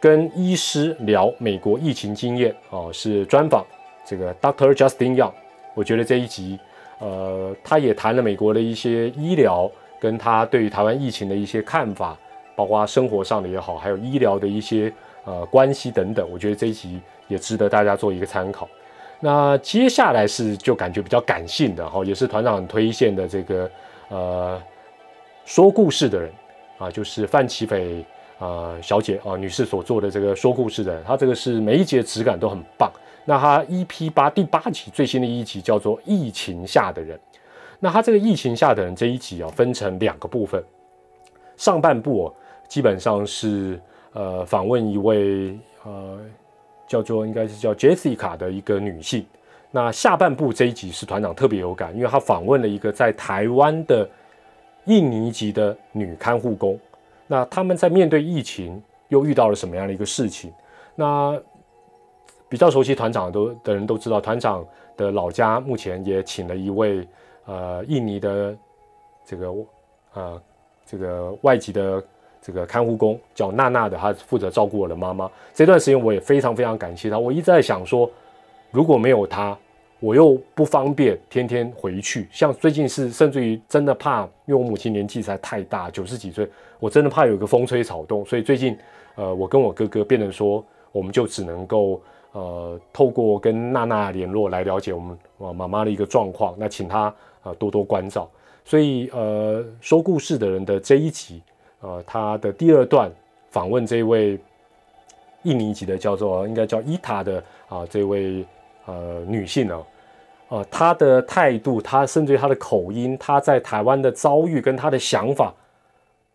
[0.00, 3.62] 跟医师聊美国疫情经验哦，是专访
[4.06, 5.32] 这个 Doctor Justin Young，
[5.74, 6.58] 我觉得这一集。
[7.02, 9.68] 呃，他也谈了美国的一些医疗，
[10.00, 12.16] 跟他对于台湾疫情的一些看法，
[12.54, 14.92] 包括生活上的也好，还有医疗的一些
[15.24, 16.24] 呃关系等等。
[16.30, 18.68] 我觉得这一集也值得大家做一个参考。
[19.18, 23.70] 那接下来是就感觉比较感性的哈，也是团长推荐的这个
[24.08, 24.62] 呃
[25.44, 26.30] 说故事的人
[26.78, 28.04] 啊，就是范奇斐
[28.38, 32.88] 啊小姐啊女士所做的这个说故事的人，她这个是每一节质感都很棒。
[33.24, 37.16] 那他 EP 八第八集最新的一集叫做《疫情下的人》。
[37.78, 40.62] 那他这个《疫情下的人》这一集啊，分成两个部分。
[41.56, 42.34] 上半部哦，
[42.68, 43.80] 基本上是
[44.12, 46.18] 呃访问一位呃
[46.86, 49.24] 叫做应该是叫 Jessica 的一个女性。
[49.70, 54.08] 那下半部这一集是团长特别有感，因为他访问了一个在台湾的
[54.84, 56.78] 印尼籍的女看护工。
[57.26, 60.52] 那他们在面对疫情又遇到了什么样的一个事情？
[60.94, 61.40] 那
[62.52, 64.62] 比较熟悉团长都的人都知道，团长
[64.94, 67.08] 的老家目前也请了一位
[67.46, 68.54] 呃印尼的
[69.24, 69.54] 这个
[70.12, 70.42] 呃
[70.84, 72.04] 这个外籍的
[72.42, 75.30] 这个看护工，叫娜娜的，她负责照顾我的妈妈。
[75.54, 77.18] 这段时间我也非常非常感谢她。
[77.18, 78.10] 我一直在想说，
[78.70, 79.56] 如果没有她，
[79.98, 82.28] 我又不方便天天回去。
[82.30, 86.46] 像最近是甚至于真的怕，因为我母亲年纪实在太大，九十几岁，
[86.78, 88.76] 我真的怕有个风吹草动，所以最近
[89.14, 90.62] 呃我跟我哥哥变成说，
[90.92, 91.98] 我们就只能够。
[92.32, 98.26] 呃，透过跟娜娜联络来了解我们啊妈妈的一个状况，那请她啊多多关照。
[98.64, 101.42] 所以呃，说故事的人的这一集，
[101.80, 103.10] 呃，他的第二段
[103.50, 104.38] 访问这位
[105.42, 108.46] 印尼籍的叫做应该叫伊塔的啊这位
[108.86, 109.82] 呃女性呢，
[110.48, 115.52] 呃，她的态度，她甚至于她的口音，她在台湾的遭遇跟她的想法，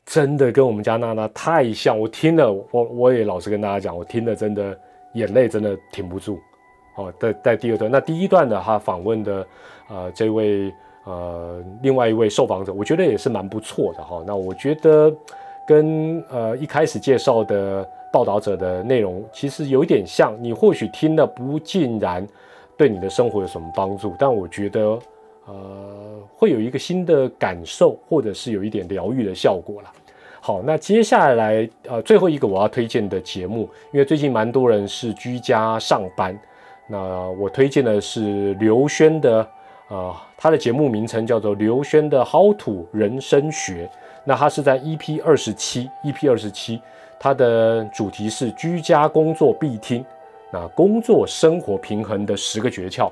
[0.06, 1.98] 真的跟我们家娜娜太像。
[1.98, 4.78] 我听了，我我也老实跟大家讲，我听了真的。
[5.18, 6.40] 眼泪真的停不住，
[6.96, 9.48] 哦，在在第二段，那第一段的他访问的，
[9.90, 10.72] 呃，这位
[11.04, 14.24] 呃，另外一位受访者，我觉得也是蛮不错的哈。
[14.26, 15.14] 那我觉得
[15.68, 22.26] 跟呃一开始介绍的报道者的内容其实有一点像，你或许听了不尽然
[22.78, 25.00] 对你的生活有什么帮助，但我觉得
[25.46, 29.90] 呃会有一个新的感受，或者是有一点疗愈的效果了。
[30.48, 36.40] 好，那接下来呃最后一个我要推荐的节目，因为最近蛮多人是居家上班，
[36.88, 36.98] 那
[37.32, 39.46] 我推荐的是刘轩的，
[39.90, 43.90] 呃，他的节目名称叫做刘轩的好土人生学，
[44.24, 46.82] 那他是在 EP 二十七，EP 二十七，
[47.20, 50.06] 它的主题是居家工作必听，
[50.54, 53.12] 那工作生活平衡的十个诀窍。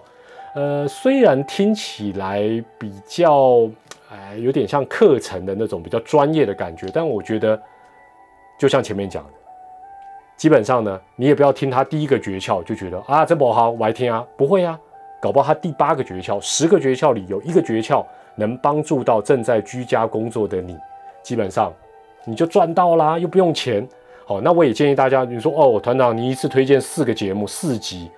[0.54, 2.41] 呃，虽然听起来
[2.80, 3.69] 比较，
[4.15, 7.62] 哎，有点像课程的那种比较专业的感觉，但我觉得，
[8.58, 9.30] 就像前面讲的，
[10.38, 14.80] 基本上呢，你也不要听他第一个诀窍就觉得啊，这不好，我来听啊，不会啊，
[15.21, 20.78] 搞不好他第八个诀窍，十个诀窍里有一个诀窍能帮助到正在居家工作的你，
[21.21, 21.73] 基本上
[22.25, 23.88] 你就赚到啦，又不用钱。
[24.28, 28.10] 好，那我也建议大家，你说哦，团长，你一次推荐四个节目四集，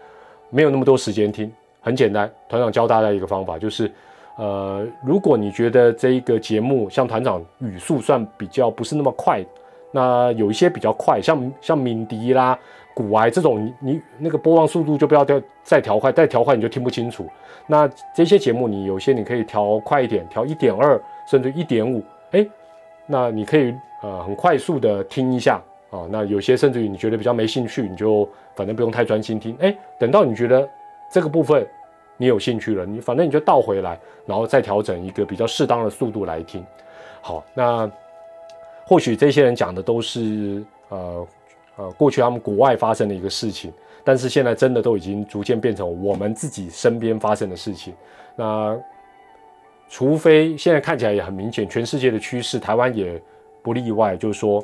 [0.49, 1.51] 没有那么多时间听。
[1.81, 3.91] 很简单，团长教大家一个方法，就是，
[4.37, 9.43] 呃，如果你觉得这一个节目像团长语速算比较不是那么快，
[9.91, 12.57] 那有一些比较快，像像敏迪啦、
[12.93, 17.25] 古埃这种，你你那个播放速度就不要调再调快，再调快你就听不清楚。
[17.65, 22.45] 那这些节目你有些你可以调快一点，调一点二甚至一点五，哎，
[23.07, 23.73] 那你可以
[24.03, 26.05] 呃很快速的听一下啊。
[26.11, 30.69] 那有些甚至于你觉得比较没兴趣，你就反正不用太专心听，哎，等到你觉得
[31.11, 31.67] 这个部分。
[32.17, 36.65] 你有兴趣了，你反正你就倒回来，然后再调整一个比较适当的速度来听。
[37.21, 37.89] 好，那
[38.83, 41.27] 或许这些人讲的都是呃
[41.75, 43.71] 呃过去他们国外发生的一个事情，
[44.03, 47.93] 但是现在真的都已经逐渐变成我们自己身边发生的事情。
[48.35, 48.75] 那
[49.87, 53.21] 除非现在看起来也很明显，全世界的趋势，台湾也
[53.61, 54.63] 不例外，就是说，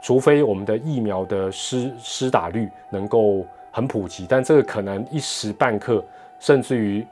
[0.00, 6.02] 除非我们的疫苗的施施打率能够很普及，但这个可能一时半刻。
[6.44, 7.02] 甚至于，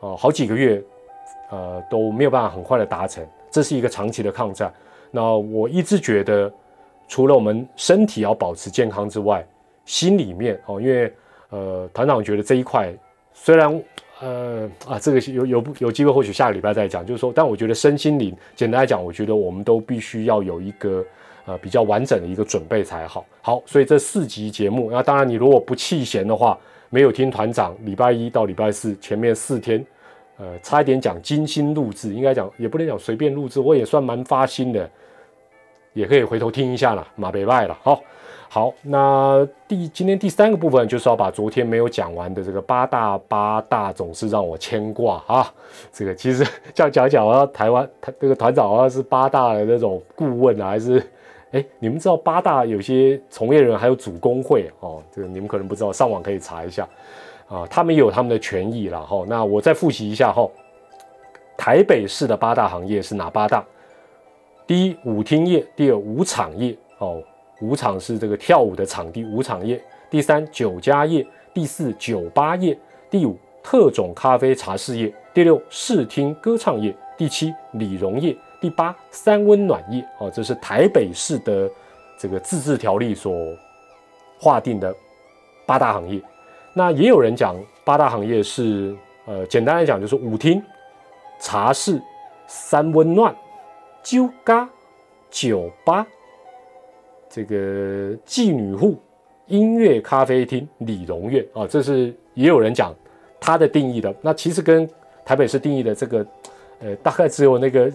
[0.00, 0.82] 呃，好几个月，
[1.52, 4.74] 呃，都没有办法很快的达成，这是一个长期的抗战。
[5.12, 6.52] 那我一直觉得，
[7.06, 9.46] 除了我们身体要保持健康之外，
[9.84, 11.14] 心里面哦，因为
[11.50, 12.92] 呃，团长觉得这一块
[13.32, 13.80] 虽然
[14.18, 21.04] 呃啊，这个有 有有机会或许下个礼拜再讲，就是说，但我觉得身心灵，简单来讲，我觉得我们都必须要有一个
[21.44, 23.24] 呃比较完整的一个准备才好。
[23.42, 26.58] 好，所以这四集节目，那当然你如果不弃嫌的话。
[26.94, 29.82] 没有听团长礼拜一到礼拜四前面四天，
[30.36, 34.90] 呃，差一点讲精心录制，应该讲也不能讲随便录制，我也算蛮发心的，
[35.94, 37.74] 也可以回头听一下了，马北外了。
[37.82, 38.02] 好，
[38.50, 45.50] 好，那第今天第三个部分就是要把昨天没有讲完的这个八大八大总是让我牵挂啊。
[45.90, 51.02] 这个其实这样讲讲啊，台湾他这个团长好像是八大的那种顾问啊，还是？
[51.52, 56.88] 哎，你们知道八大有些从业人还有主工会哦，这个你们可能不知道，上网可以查一下
[57.46, 59.24] 啊，他们有他们的权益了哈。
[59.28, 60.48] 那我再复习一下哈，
[61.56, 63.62] 台北市的八大行业是哪八大？
[64.66, 67.22] 第一，舞厅业；第二，舞场业哦，
[67.60, 69.76] 舞场是这个跳舞的场地，舞场业；
[70.08, 72.74] 第三，酒家业；第四，酒吧业；
[73.10, 78.36] 第五，特种咖啡茶室业；第六，视听歌唱业；第七，理容业。
[78.60, 81.70] 第八三温暖业哦，这是台北市的
[82.18, 83.32] 这个自治条例所
[84.40, 84.92] 划定的
[85.64, 86.20] 八大行业。
[86.74, 87.54] 那也有人讲
[87.84, 88.92] 八大行业是
[89.24, 90.60] 呃，简单来讲就是舞厅、
[91.38, 92.02] 茶室、
[92.48, 93.32] 三温暖、
[94.02, 94.68] 酒咖、
[95.30, 96.04] 酒吧、
[97.30, 99.00] 这个妓女户、
[99.46, 102.92] 音乐咖啡厅、理容院啊，这是也有人讲
[103.38, 104.12] 它的定义的。
[104.22, 104.90] 那其实跟
[105.24, 106.26] 台北市定义的这个
[106.82, 107.90] 呃，大概只有那个。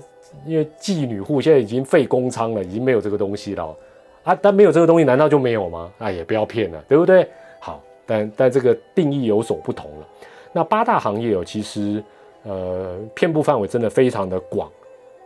[0.46, 3.74] 因为妓女户现在已经废公仓了，已经没有这个东西了
[4.26, 4.38] 啊！
[4.42, 5.90] 但没有这个东西，难道就没有吗？
[6.00, 7.26] 啊，也不要骗了，对不对？
[7.62, 10.08] 好，但但这个定义有所不同了。
[10.52, 12.04] 那八大行业哦，其实
[12.44, 14.70] 呃，遍布范围真的非常的广。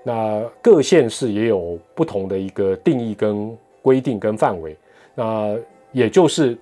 [0.04, 4.78] 那各县市也有不同的一个定义跟规定跟范围。
[5.16, 5.58] 那
[5.92, 6.56] 也就是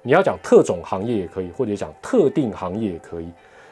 [0.00, 3.28] 你要讲特种行业也可以，或者讲特定行业也可以。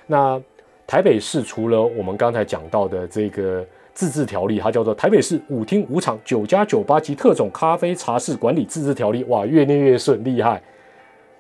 [0.06, 0.38] 那
[0.86, 3.64] 台北市除了我们刚才讲到的这个。
[3.96, 9.24] 自治条例，它叫做《台北市舞厅、舞场、酒家、酒吧及特种咖啡茶室管理自治条例》。
[9.28, 10.62] 哇，越念越顺，厉害！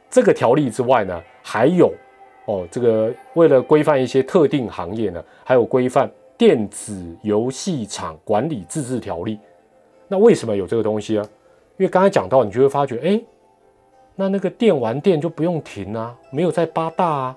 [0.08, 1.92] 这个条例之外呢，还有
[2.46, 9.38] 哦，这个为了规范一些特定行业呢，还有规范电子游戏场管理自治条例。
[10.08, 11.28] 那为什么有这个东西啊？
[11.76, 13.20] 因为刚才讲到，你就会发觉，哎，
[14.14, 17.36] 那那个电玩店就不用停啊，没有在八大啊。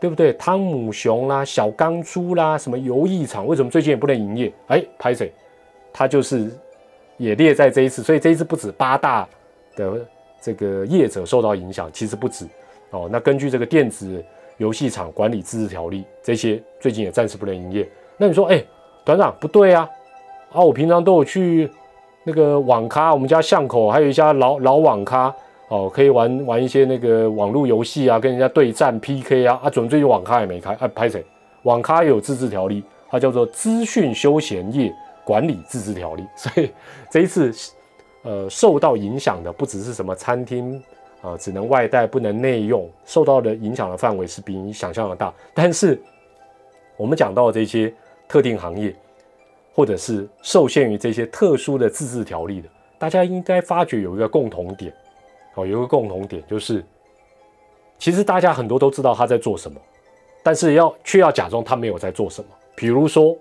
[0.00, 0.32] 对不对？
[0.34, 4.52] 汤姆熊啦，小钢珠啦，什么游艺场，为什么最近也不能营业？
[4.68, 5.32] 哎，拍谁？
[5.92, 6.50] 它就是
[7.16, 9.28] 也列在这一次，所以这一次不止八大
[9.74, 10.06] 的
[10.40, 12.46] 这个业者受到影响，其实不止
[12.90, 13.08] 哦。
[13.10, 14.24] 那根据这个电子
[14.58, 17.88] 游戏场管理自治条例，这些最近也暂时不能营业。
[18.16, 18.62] 那你说，哎，
[19.04, 19.88] 团长不对啊！
[20.52, 21.68] 啊，我平常都有去
[22.22, 25.34] 那个网咖，我们家巷口还有一家老老网咖。
[25.68, 31.24] 哦，可以玩玩一些那个网络游戏啊，跟人家对战 PK 啊，啊，准最近网咖也没开，啊，拍谁？
[31.64, 34.90] 网咖有自治条例，它叫做《资讯休闲业
[35.24, 36.70] 管理自治条例》， 所以
[37.10, 37.52] 这一次，
[38.22, 40.82] 呃，受到影响的不只是什么餐厅
[41.20, 45.34] 呃，只能外带不能内用，受到的影响的范围是比你想象的大。
[45.52, 46.00] 但是
[46.96, 47.92] 我们讲到这些
[48.26, 48.94] 特定行业，
[49.74, 54.94] 或者是受限于这些特殊的自治条例的，大家应该发觉有一个共同点，
[55.58, 56.84] 哦，有一个共同点就是，
[57.98, 59.80] 其实大家很多都知道他在做什么，
[60.40, 62.48] 但是要却要假装他没有在做什么。
[62.76, 63.36] 比如说，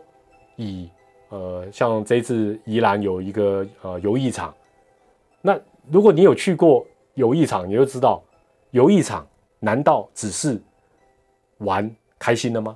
[0.55, 0.89] 以
[1.29, 4.51] 呃，像这次宜兰有一个呃游艺场，
[5.41, 5.59] 那
[5.91, 8.23] 如果你有去过游艺场，你就知道，
[8.71, 9.27] 游艺场
[9.59, 10.59] 难道只是
[11.59, 11.87] 玩
[12.17, 12.75] 开心的吗？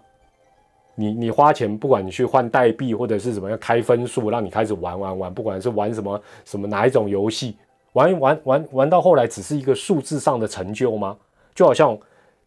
[0.93, 7.57] 你你花钱，不管你去换代币或者是怎么样开分数，让你开始玩玩玩，不管是玩什么什么哪一种游戏，
[7.93, 11.17] 玩玩玩玩到后来只是一个数字上的成就吗？
[11.53, 11.97] 就好像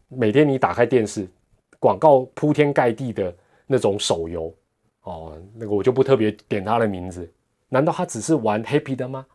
[0.07, 1.27] 每天你打开电视，
[1.79, 3.33] 广告铺天盖地的
[3.67, 4.53] 那种手游。
[5.03, 7.31] 哦，那个我就不特别点他的名字。
[7.69, 9.25] 难道他只是玩 happy 的吗？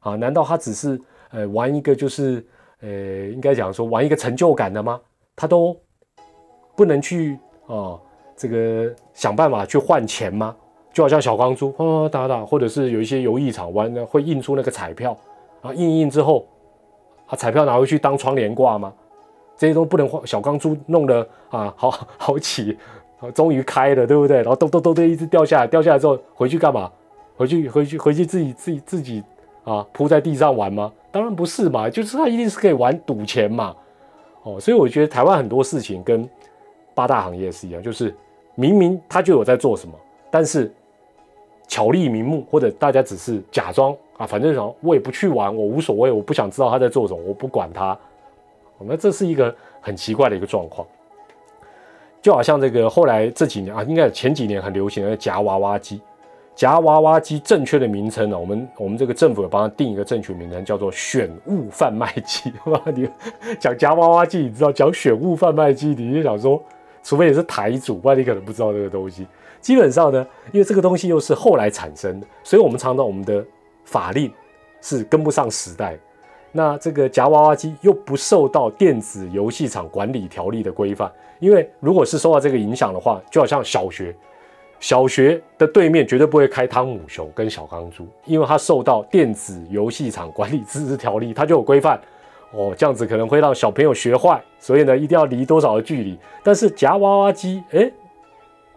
[0.00, 1.00] 啊，难道他只是
[1.30, 2.44] 呃玩一个就是
[2.80, 2.88] 呃
[3.28, 5.00] 应该讲说玩一个成就感的吗？
[5.36, 5.76] 他都
[6.74, 7.98] 不能去啊
[8.36, 10.56] 这个想办法去换钱吗？
[10.92, 15.16] 就好像小钢珠啊打打，或者是有一些游艺场玩的会印出那个彩票
[15.62, 16.46] 啊，印印之后
[17.26, 18.92] 啊彩票拿回去当窗帘挂吗？
[19.56, 20.26] 这些都不能换。
[20.26, 22.76] 小钢珠弄得啊好 好起。
[23.32, 24.38] 终于开了，对不对？
[24.38, 26.90] 然后咚咚咚咚一直掉下来，掉下来之后回去干嘛？
[27.36, 29.22] 回去回去回去自己自己自己
[29.62, 30.92] 啊铺在地上玩吗？
[31.12, 33.76] 当然不是嘛，就是他一定是可以玩赌钱嘛。
[34.42, 36.28] 哦，所以我觉得台湾很多事情跟
[36.94, 38.12] 八大行业是一样，就是
[38.56, 39.94] 明明他就有在做什么，
[40.28, 40.74] 但是
[41.68, 47.98] 巧立名目，或者大家只是假装啊，反正什我也不去玩，我无所谓，我不想知道他在做什么，我不管他。
[48.78, 50.86] 那这是一个很奇怪的一个状况。
[52.20, 56.00] 就好像这个后来这几年啊，应该前几年很流行的夹娃娃机。
[56.54, 62.52] 夹娃娃机正确的名称呢，我们我们这个政府有帮他定一个正确名称，叫做选物贩卖机。
[62.66, 63.08] 哇你
[63.58, 66.62] 讲夹娃娃机，你知道讲选物贩卖机，你就想说，
[67.02, 69.26] 除非你是台主，不然你可能不知道这个东西。
[69.60, 73.44] 基本上呢，因为这个东西又是后来产生的，所以我们常常我们的
[73.92, 74.32] 法令
[74.80, 75.96] 是跟不上时代。
[76.50, 81.10] 那这个夹娃娃机又不受到电子游戏场管理条例的规范。
[81.38, 84.14] 因为如果是受到这个影响的话，就好像小学，
[84.78, 92.00] 小学的对面绝对不会开汤姆熊跟小钢珠，因为它受到电子游戏场管理自治条例，它就有规范。
[92.52, 96.18] 哦，这样子可能会让小朋友学坏，所以呢，一定要离多少的距离。
[96.44, 97.90] 但是夹娃娃机，哎，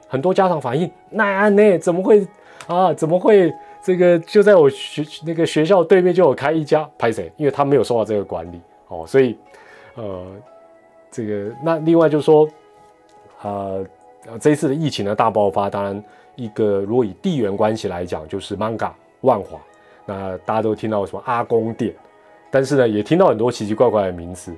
[0.07, 2.25] 很多家长反映，那那怎么会
[2.67, 2.93] 啊？
[2.93, 3.53] 怎么会
[3.85, 6.89] 这个就在我学那个学校对面就有开一家？
[6.97, 7.31] 拍谁？
[7.37, 8.59] 因为他没有受到这个管理。
[8.87, 9.37] 哦，所以，
[9.93, 10.25] 呃。
[11.11, 12.45] 这个那另外就是说，
[13.41, 13.85] 呃，
[14.37, 16.03] 这一次的疫情的大爆发，当然
[16.35, 19.57] 一个如果以地缘关系来讲，就是 Manga 万华，
[20.05, 21.95] 那大家都听到什么阿公店，
[22.51, 24.53] 但是呢，也听到很多奇奇怪怪的名词。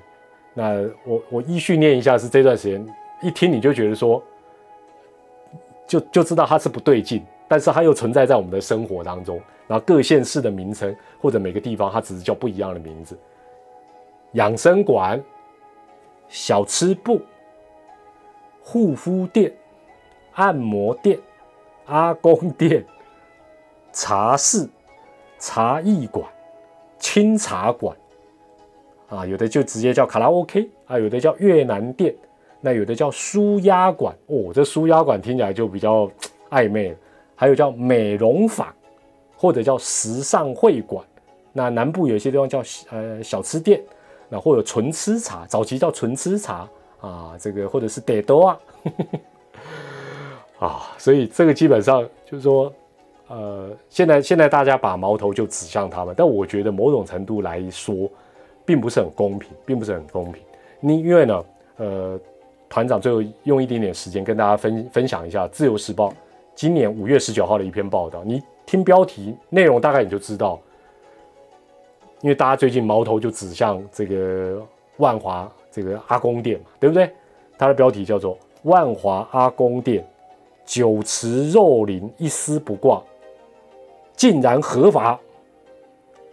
[0.56, 2.84] 那我我依序念一下，是这段时间
[3.22, 4.24] 一听你就觉得说，
[5.86, 9.42] 就就知道它是不对劲，但是它又存在在我们的生活当中。
[9.68, 13.18] 然后各县市的名称或者每个地方，它只是叫不一样的名字，
[14.34, 15.22] 养生馆。
[16.30, 17.22] 小吃部、
[18.62, 19.50] 护肤店、
[20.34, 21.18] 按摩店、
[21.86, 22.84] 阿公店、
[23.94, 24.68] 茶室、
[25.40, 26.30] 茶艺馆、
[27.00, 27.96] 清茶馆，
[29.08, 32.14] 啊，有的就直接叫卡拉 OK 啊，有的叫越南店，
[32.60, 36.12] 那有的叫舒压馆哦，这舒压馆听起来就比较
[36.52, 36.98] 暧昧了。
[37.38, 38.68] 还有叫美容坊，
[39.38, 41.02] 或者叫时尚会馆。
[41.54, 43.82] 那南部有些地方叫呃小吃店。
[44.30, 46.68] 那或者纯吃茶，早期叫纯吃茶
[47.00, 48.60] 啊，这个或者是得多啊，
[50.60, 52.70] 啊，所以这个基本上就是说，
[53.30, 58.12] 呃，现在现在大家把矛头就指向他们，但我觉得某种程度来说，
[58.66, 60.44] 并不是很公平，并不是很公平。
[60.82, 61.46] 你因为呢，
[61.78, 62.20] 呃，
[62.68, 66.10] 团长最后用一点点时间跟大家分分享一下《自由时报》
[66.58, 70.60] 今年五月十九号的一篇报道，你听标题内容大概你就知道。
[72.22, 74.60] 因为大家最近矛头就指向这个
[74.98, 77.14] 万华这个阿公店嘛，对不对？
[77.60, 78.34] 它的标题叫做
[78.64, 80.04] 《万华阿公店
[80.66, 83.04] 酒池肉林一丝不挂，
[84.16, 85.20] 竟然合法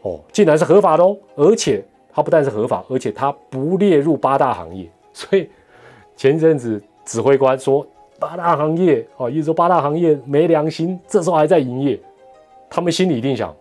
[0.01, 1.15] 哦，竟然是合法的哦！
[1.37, 4.91] 而且它不但是合法，而且它不列入八大行业。
[5.13, 5.51] 所以
[6.17, 7.87] 前一阵子指挥官说
[8.19, 12.01] 八大行业哦，一直说八大行业没良心，这时候还在营业，
[12.71, 13.55] 他们心里一定想。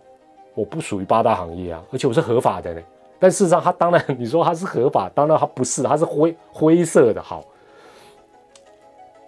[0.54, 2.80] 我不属于八大行业啊，而且我是合法的呢。
[3.18, 7.20] 但事实上，它当然你说它是合法，当然它不是，它是灰灰色的。
[7.20, 7.42] 好，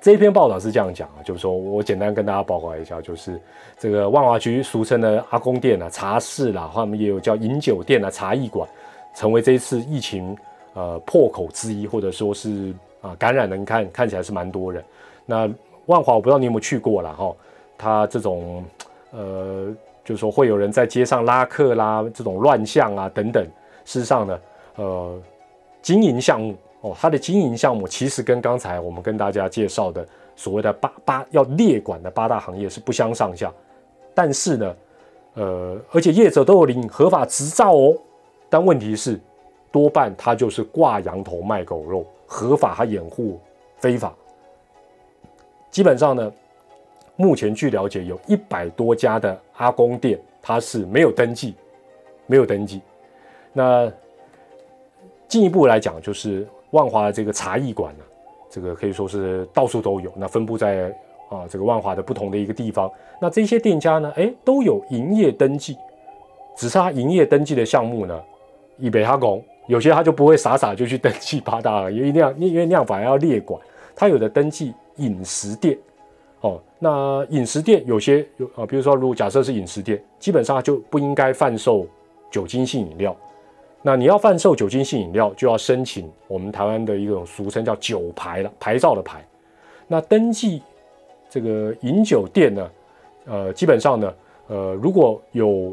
[0.01, 3.41] 这篇报道是这样讲啊，就是说我简单跟大家报告一下，就是
[3.77, 8.69] 这个万华区俗称的阿公店啊、茶室啦，他们也有叫饮酒店啊、茶艺馆，
[9.13, 10.37] 成为这一次疫情
[10.75, 14.85] 呃破口之一，或者说是啊感染人看看起来是蛮多人。
[15.27, 15.53] 那
[15.87, 17.37] 万华我不知道你有没有去过了哈，
[17.77, 18.65] 它这种
[19.11, 19.75] 呃
[20.05, 23.45] 就是说会有人在街上拉客啦，这种乱象啊等等。
[23.85, 24.41] 事实上呢，
[24.77, 25.21] 呃，
[25.83, 33.53] 经营项目哦，它的经营项目其实跟刚才我们跟大家介绍的所谓的八八要列管的八大行业是不相上下。
[34.15, 34.77] 但是呢，
[35.35, 37.97] 呃，而且业者都有领合法执照哦。
[38.49, 39.21] 但问题是，
[39.73, 43.41] 多半他就是挂羊头卖狗肉，合法他掩护
[43.77, 44.15] 非法。
[45.77, 46.33] 基本上呢，
[47.17, 51.55] 目前据了解，有一百多家的阿公店，它是没有登记，
[52.25, 52.81] 没有登记。
[53.53, 53.93] 那
[55.29, 58.05] 进一步来讲，就是万华的这个茶艺馆呢，
[58.49, 60.11] 这个可以说是到处都有。
[60.17, 60.91] 那分布在
[61.29, 62.91] 啊这个万华的不同的一个地方。
[63.21, 65.77] 那这些店家呢，哎，都有营业登记，
[66.57, 68.19] 只是他营业登记的项目呢，
[68.79, 73.61] 以北哈拱，有些他就不会傻傻就去登记八大了，因为那样因为那样反而要列管。
[73.95, 75.77] 他有的登记饮食店，
[76.41, 81.87] 哦，那饮食店有些有啊，比如说如果假设是饮食店，基本上就不应该贩售
[82.31, 83.17] 酒精性饮料。
[83.83, 89.25] 那你要贩售酒精性饮料，就要申请我们台湾的一种俗称叫酒牌了，牌照的牌。
[89.87, 90.61] 那登记
[91.31, 92.71] 这个饮酒店呢，
[93.27, 94.15] 呃，基本上呢，
[94.49, 95.73] 呃，如果有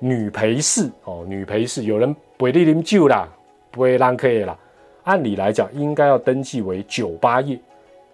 [0.00, 3.28] 女陪侍哦，女陪侍有人陪你啉酒啦，
[3.70, 4.58] 不会让客啦，
[5.04, 7.56] 按理来讲应该要登记为酒吧业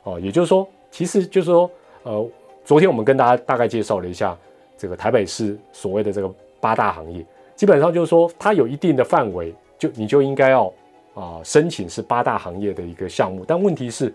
[0.07, 1.69] 哦，也就是说，其实就是说，
[2.05, 2.31] 呃，
[2.65, 4.37] 昨天我们跟大家大概介绍了一下
[4.79, 7.27] 这个台北市所谓的这个八大行业。
[7.57, 10.73] 基本上就是说，它有一定的范围，就你就应该要
[11.15, 13.45] 啊申请是八大行业的一个项目。
[13.45, 14.15] 但问题是，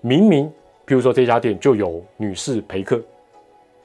[0.00, 0.52] 明明
[0.84, 3.00] 比如说这家店就有女士陪客，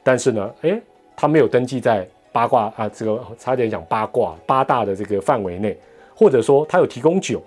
[0.01, 0.81] 但是呢，哎，
[1.15, 5.77] 他没有登记在八卦啊这个差点讲八卦八大的这个范围内，
[6.15, 7.39] 或者说他有提供酒，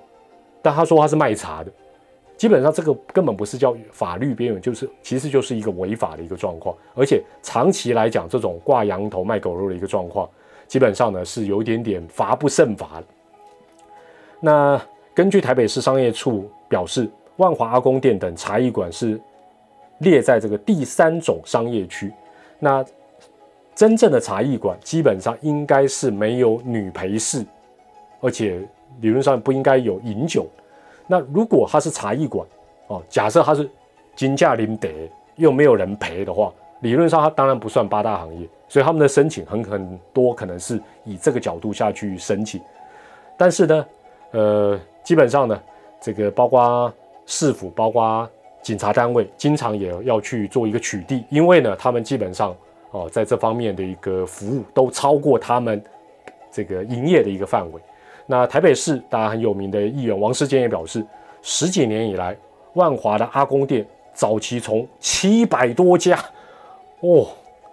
[0.63, 1.73] 但他说他是卖茶的，
[2.39, 6.75] 基本上这个根本不是叫法律边缘，就是其实就是一个违法的一个状况。
[6.95, 10.27] 而且长期来讲，这种挂羊头卖狗肉的一个状况。
[10.69, 13.03] 基本上呢是有一点点罚不胜罚。
[14.39, 14.81] 那
[15.15, 19.21] 根据台北市商业处表示，万华阿公店等茶艺馆是
[19.99, 22.13] 列在这个第三种商业区。
[22.61, 22.85] 那
[23.75, 27.45] 真正的茶艺馆基本上应该是没有女陪侍，
[28.21, 28.61] 而且
[29.01, 30.47] 理论上不应该有饮酒。
[31.09, 32.47] 那如果它是茶艺馆
[32.87, 33.69] 哦，假设它是
[34.15, 36.53] 金价林得又没有人陪的话，
[36.83, 38.49] 理论上它当然不算八大行业。
[38.71, 42.61] 所以他们的申请很很多可能是以这个角度下去申请，
[43.35, 43.87] 但是呢，
[44.33, 45.59] 呃，基本上呢，
[46.03, 46.93] 这个包括
[47.25, 48.29] 市府、包括
[48.61, 52.55] 警察单位，经常也要去做一个取缔，因为呢，他们基本上
[52.91, 55.83] 哦，在这方面的一个服务都超过他们
[56.53, 57.81] 这个营业的一个范围。
[58.31, 61.05] 那台北市大家很有名的议员王世坚也表示，
[61.43, 62.37] 十几年以来，
[62.75, 66.17] 万华的阿公店早期从七百多家，
[67.01, 67.27] 哦。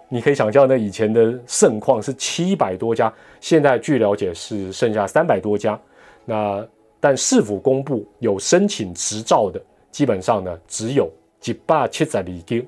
[0.08, 5.76] 你可以想象，那以前的盛况是七百多家，现在据了解是剩下三百多家。
[6.24, 6.64] 那
[7.00, 12.64] 但市府公布有申请执照的，基本上呢只有几百七十里间。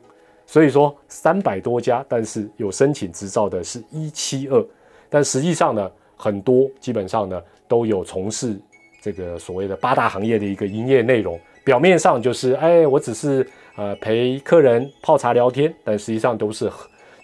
[0.47, 4.66] 所以说三百多家，但是有申请执照的是一七二。
[5.09, 8.58] 但实际上呢，很多基本上呢都有从事
[9.00, 11.38] 这个所谓的八大行业的一个营业内容。
[11.64, 13.46] 表面上就是哎，我只是
[13.76, 16.70] 呃陪客人泡茶聊天，但实际上都是。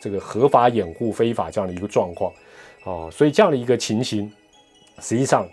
[0.01, 2.30] 这个合法掩护非法这样的一个状况，
[2.84, 4.30] 哦，所以这样的一个情形，
[5.01, 5.49] 实际上，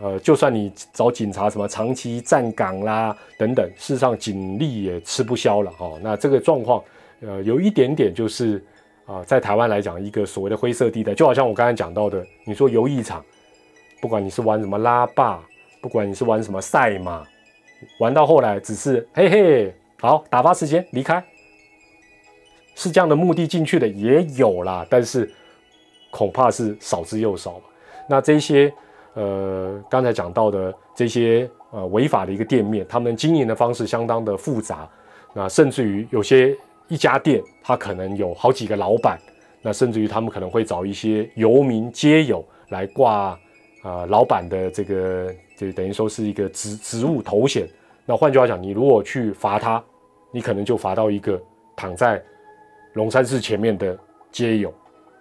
[0.00, 6.00] 呃，就算你找警察什么长期站岗啦等等，事实上警力也吃不消了，哦。
[6.02, 6.82] 那这个状况，
[7.20, 8.64] 呃，有一点点就是
[9.04, 13.22] 啊，在台湾来讲，一个所谓的灰色地带，就好像我刚才讲到的，你说游艺场，
[14.04, 15.42] 不管你是玩什么拉霸，
[15.80, 17.24] 不管你是玩什么赛马，
[17.98, 21.24] 玩到后来只是嘿嘿，好打发时间离开。
[22.74, 25.32] 是这样的目的进去的也有啦，但是
[26.10, 27.58] 恐怕是少之又少。
[28.06, 28.70] 那这些
[29.14, 34.86] 呃刚才讲到的这些呃违法的一个店面，他们经营的方式相当的复杂。
[35.32, 36.54] 那甚至于有些
[36.88, 39.18] 一家店，它可能有好几个老板。
[39.62, 43.34] 那甚至于他们可能会找一些游民街友来挂
[43.84, 47.68] 啊老板的这个，就等于说是一个职职务头衔。
[48.04, 49.80] 那换句话讲，你如果去罚他，
[50.32, 51.40] 你可能就罚到一个
[51.76, 52.20] 躺在。
[52.94, 53.98] 龙山寺前面的
[54.30, 54.72] 街友，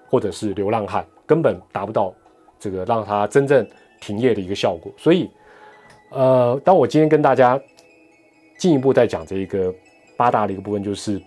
[0.07, 2.13] 或者是流浪汉，根本达不到
[2.59, 3.67] 这个让他真正
[3.99, 4.93] 停业的一个效果。
[4.95, 5.27] 所以，
[6.11, 7.59] 呃，当我今天跟大家
[8.59, 9.73] 进一步在讲这一个
[10.15, 11.19] 八大的一个部分，就是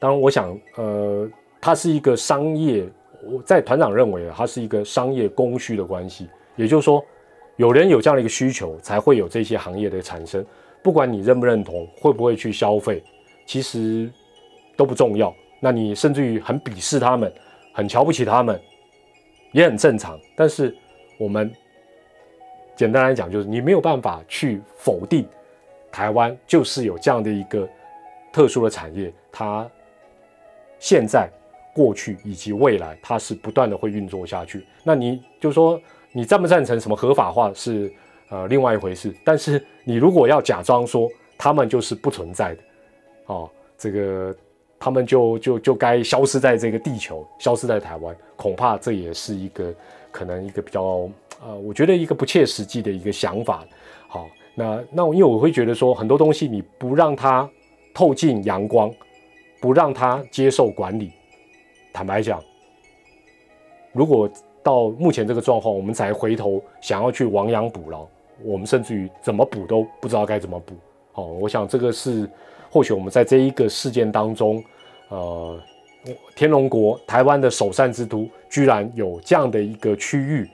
[0.00, 1.30] 当然，我想，呃，
[1.60, 2.84] 它是一个商业，
[3.30, 6.28] 我在团长认为啊，它是一个商业供需的关系。
[6.56, 7.04] 也就是说，
[7.56, 10.44] 有人有这样的一个需求，才会有这些行业的产生。
[10.82, 13.02] 不管你认不认同，会不会去消费，
[13.44, 14.10] 其实
[14.76, 15.34] 都不重要。
[15.60, 17.32] 那你甚至于很鄙视他们，
[17.72, 18.60] 很瞧不起他们，
[19.52, 20.18] 也很正常。
[20.36, 20.74] 但是
[21.18, 21.52] 我们
[22.76, 25.26] 简单来讲，就是你没有办法去否定
[25.90, 27.68] 台湾就是有这样的一个
[28.32, 29.68] 特殊的产业，它
[30.78, 31.28] 现在、
[31.76, 34.64] 过去以及未来，它是不断的会运作下去。
[34.82, 35.78] 那你就说
[36.12, 37.92] 你赞不赞成什么合法化是
[38.30, 39.14] 呃另外一回事。
[39.22, 42.62] 但是你如果要假装说他们就是不存在的，
[43.26, 44.34] 哦，这个。
[44.78, 49.74] 他们就就就该消失在这个地球，消失在台湾，恐怕这也是一个
[50.12, 51.08] 可能一个比较
[51.42, 53.64] 呃，我觉得一个不切实际的一个想法。
[54.06, 57.48] 好，那那因为我会觉得说很多东西你不让它
[57.94, 58.92] 透进阳光，
[59.62, 61.10] 不让它接受管理，
[61.96, 62.38] 坦白讲，
[63.94, 64.28] 如果
[64.62, 68.06] 到目前这个状况，我们才回头想要去亡羊补牢，
[68.44, 70.74] 我们甚至于怎么补都不知道该怎么补。
[71.12, 72.28] 好，我想这个是。
[72.68, 74.62] 或许我们在这一个事件当中，
[75.08, 75.58] 呃，
[76.34, 80.46] 天龙国台湾的首善之都，居然有这样的一个区域，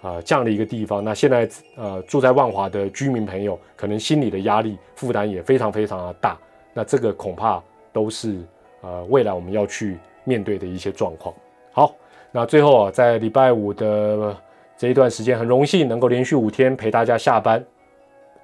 [0.00, 1.04] 啊，这样的一个地方。
[1.04, 6.36] 那现在呃，住在万华的居民朋友，可能心里的压力负担也非常非常的大。
[6.74, 8.40] 那这个恐怕都是
[8.80, 9.98] 呃未来我们要去
[10.28, 11.34] 面对的一些状况。
[11.72, 11.94] 好，
[12.30, 14.36] 那最后啊，在礼拜五的
[14.76, 17.64] 这一段时间，很荣幸能够连续五天陪大家下班。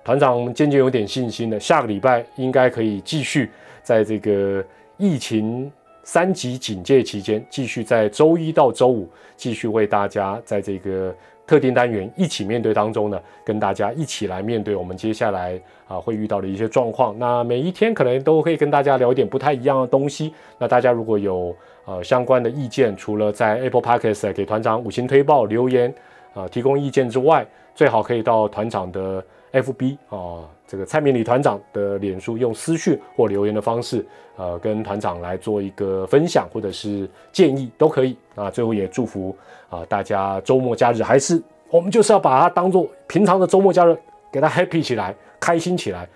[0.02, 3.50] 团长渐渐有点信心了，下个礼拜应该可以继续
[3.82, 4.64] 在这个
[4.98, 5.70] 疫情
[6.02, 11.14] 三级警戒期间，继续在周一到周五继续为大家在这个
[11.46, 15.58] 特定单元一起面对当中呢，跟大家一起来面对我们接下来
[15.88, 17.18] 啊会遇到的一些状况。
[17.18, 20.34] 那每一天可能都会跟大家聊一点不太一样的东西。
[20.58, 25.94] 那大家如果有呃相关的意见，除了在 Apple Podcast 给团长五星推报留言
[26.34, 29.24] 啊提供意见之外，最好可以到团长的。
[29.56, 34.04] F B 啊，这个蔡明礼团长的脸书用私讯或留言的方式，
[34.34, 38.50] 呃，跟团长来做一个分享或者是建议都可以啊。
[38.50, 39.32] 最后也祝福
[39.70, 43.96] 啊大家周末假日还是我们就是要把它当做平常的周末假日，
[44.32, 46.08] 给它 happy 起来，开心起来。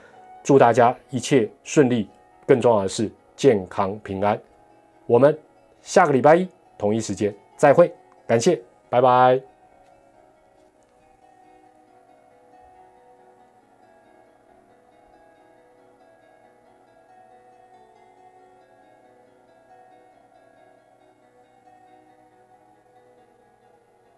[0.42, 2.08] 祝大家一切顺利，
[2.44, 4.36] 更重要的是健康平安。
[5.06, 5.38] 我们
[5.82, 7.92] 下个礼拜一同一时间再会，
[8.26, 9.57] 感谢，拜拜。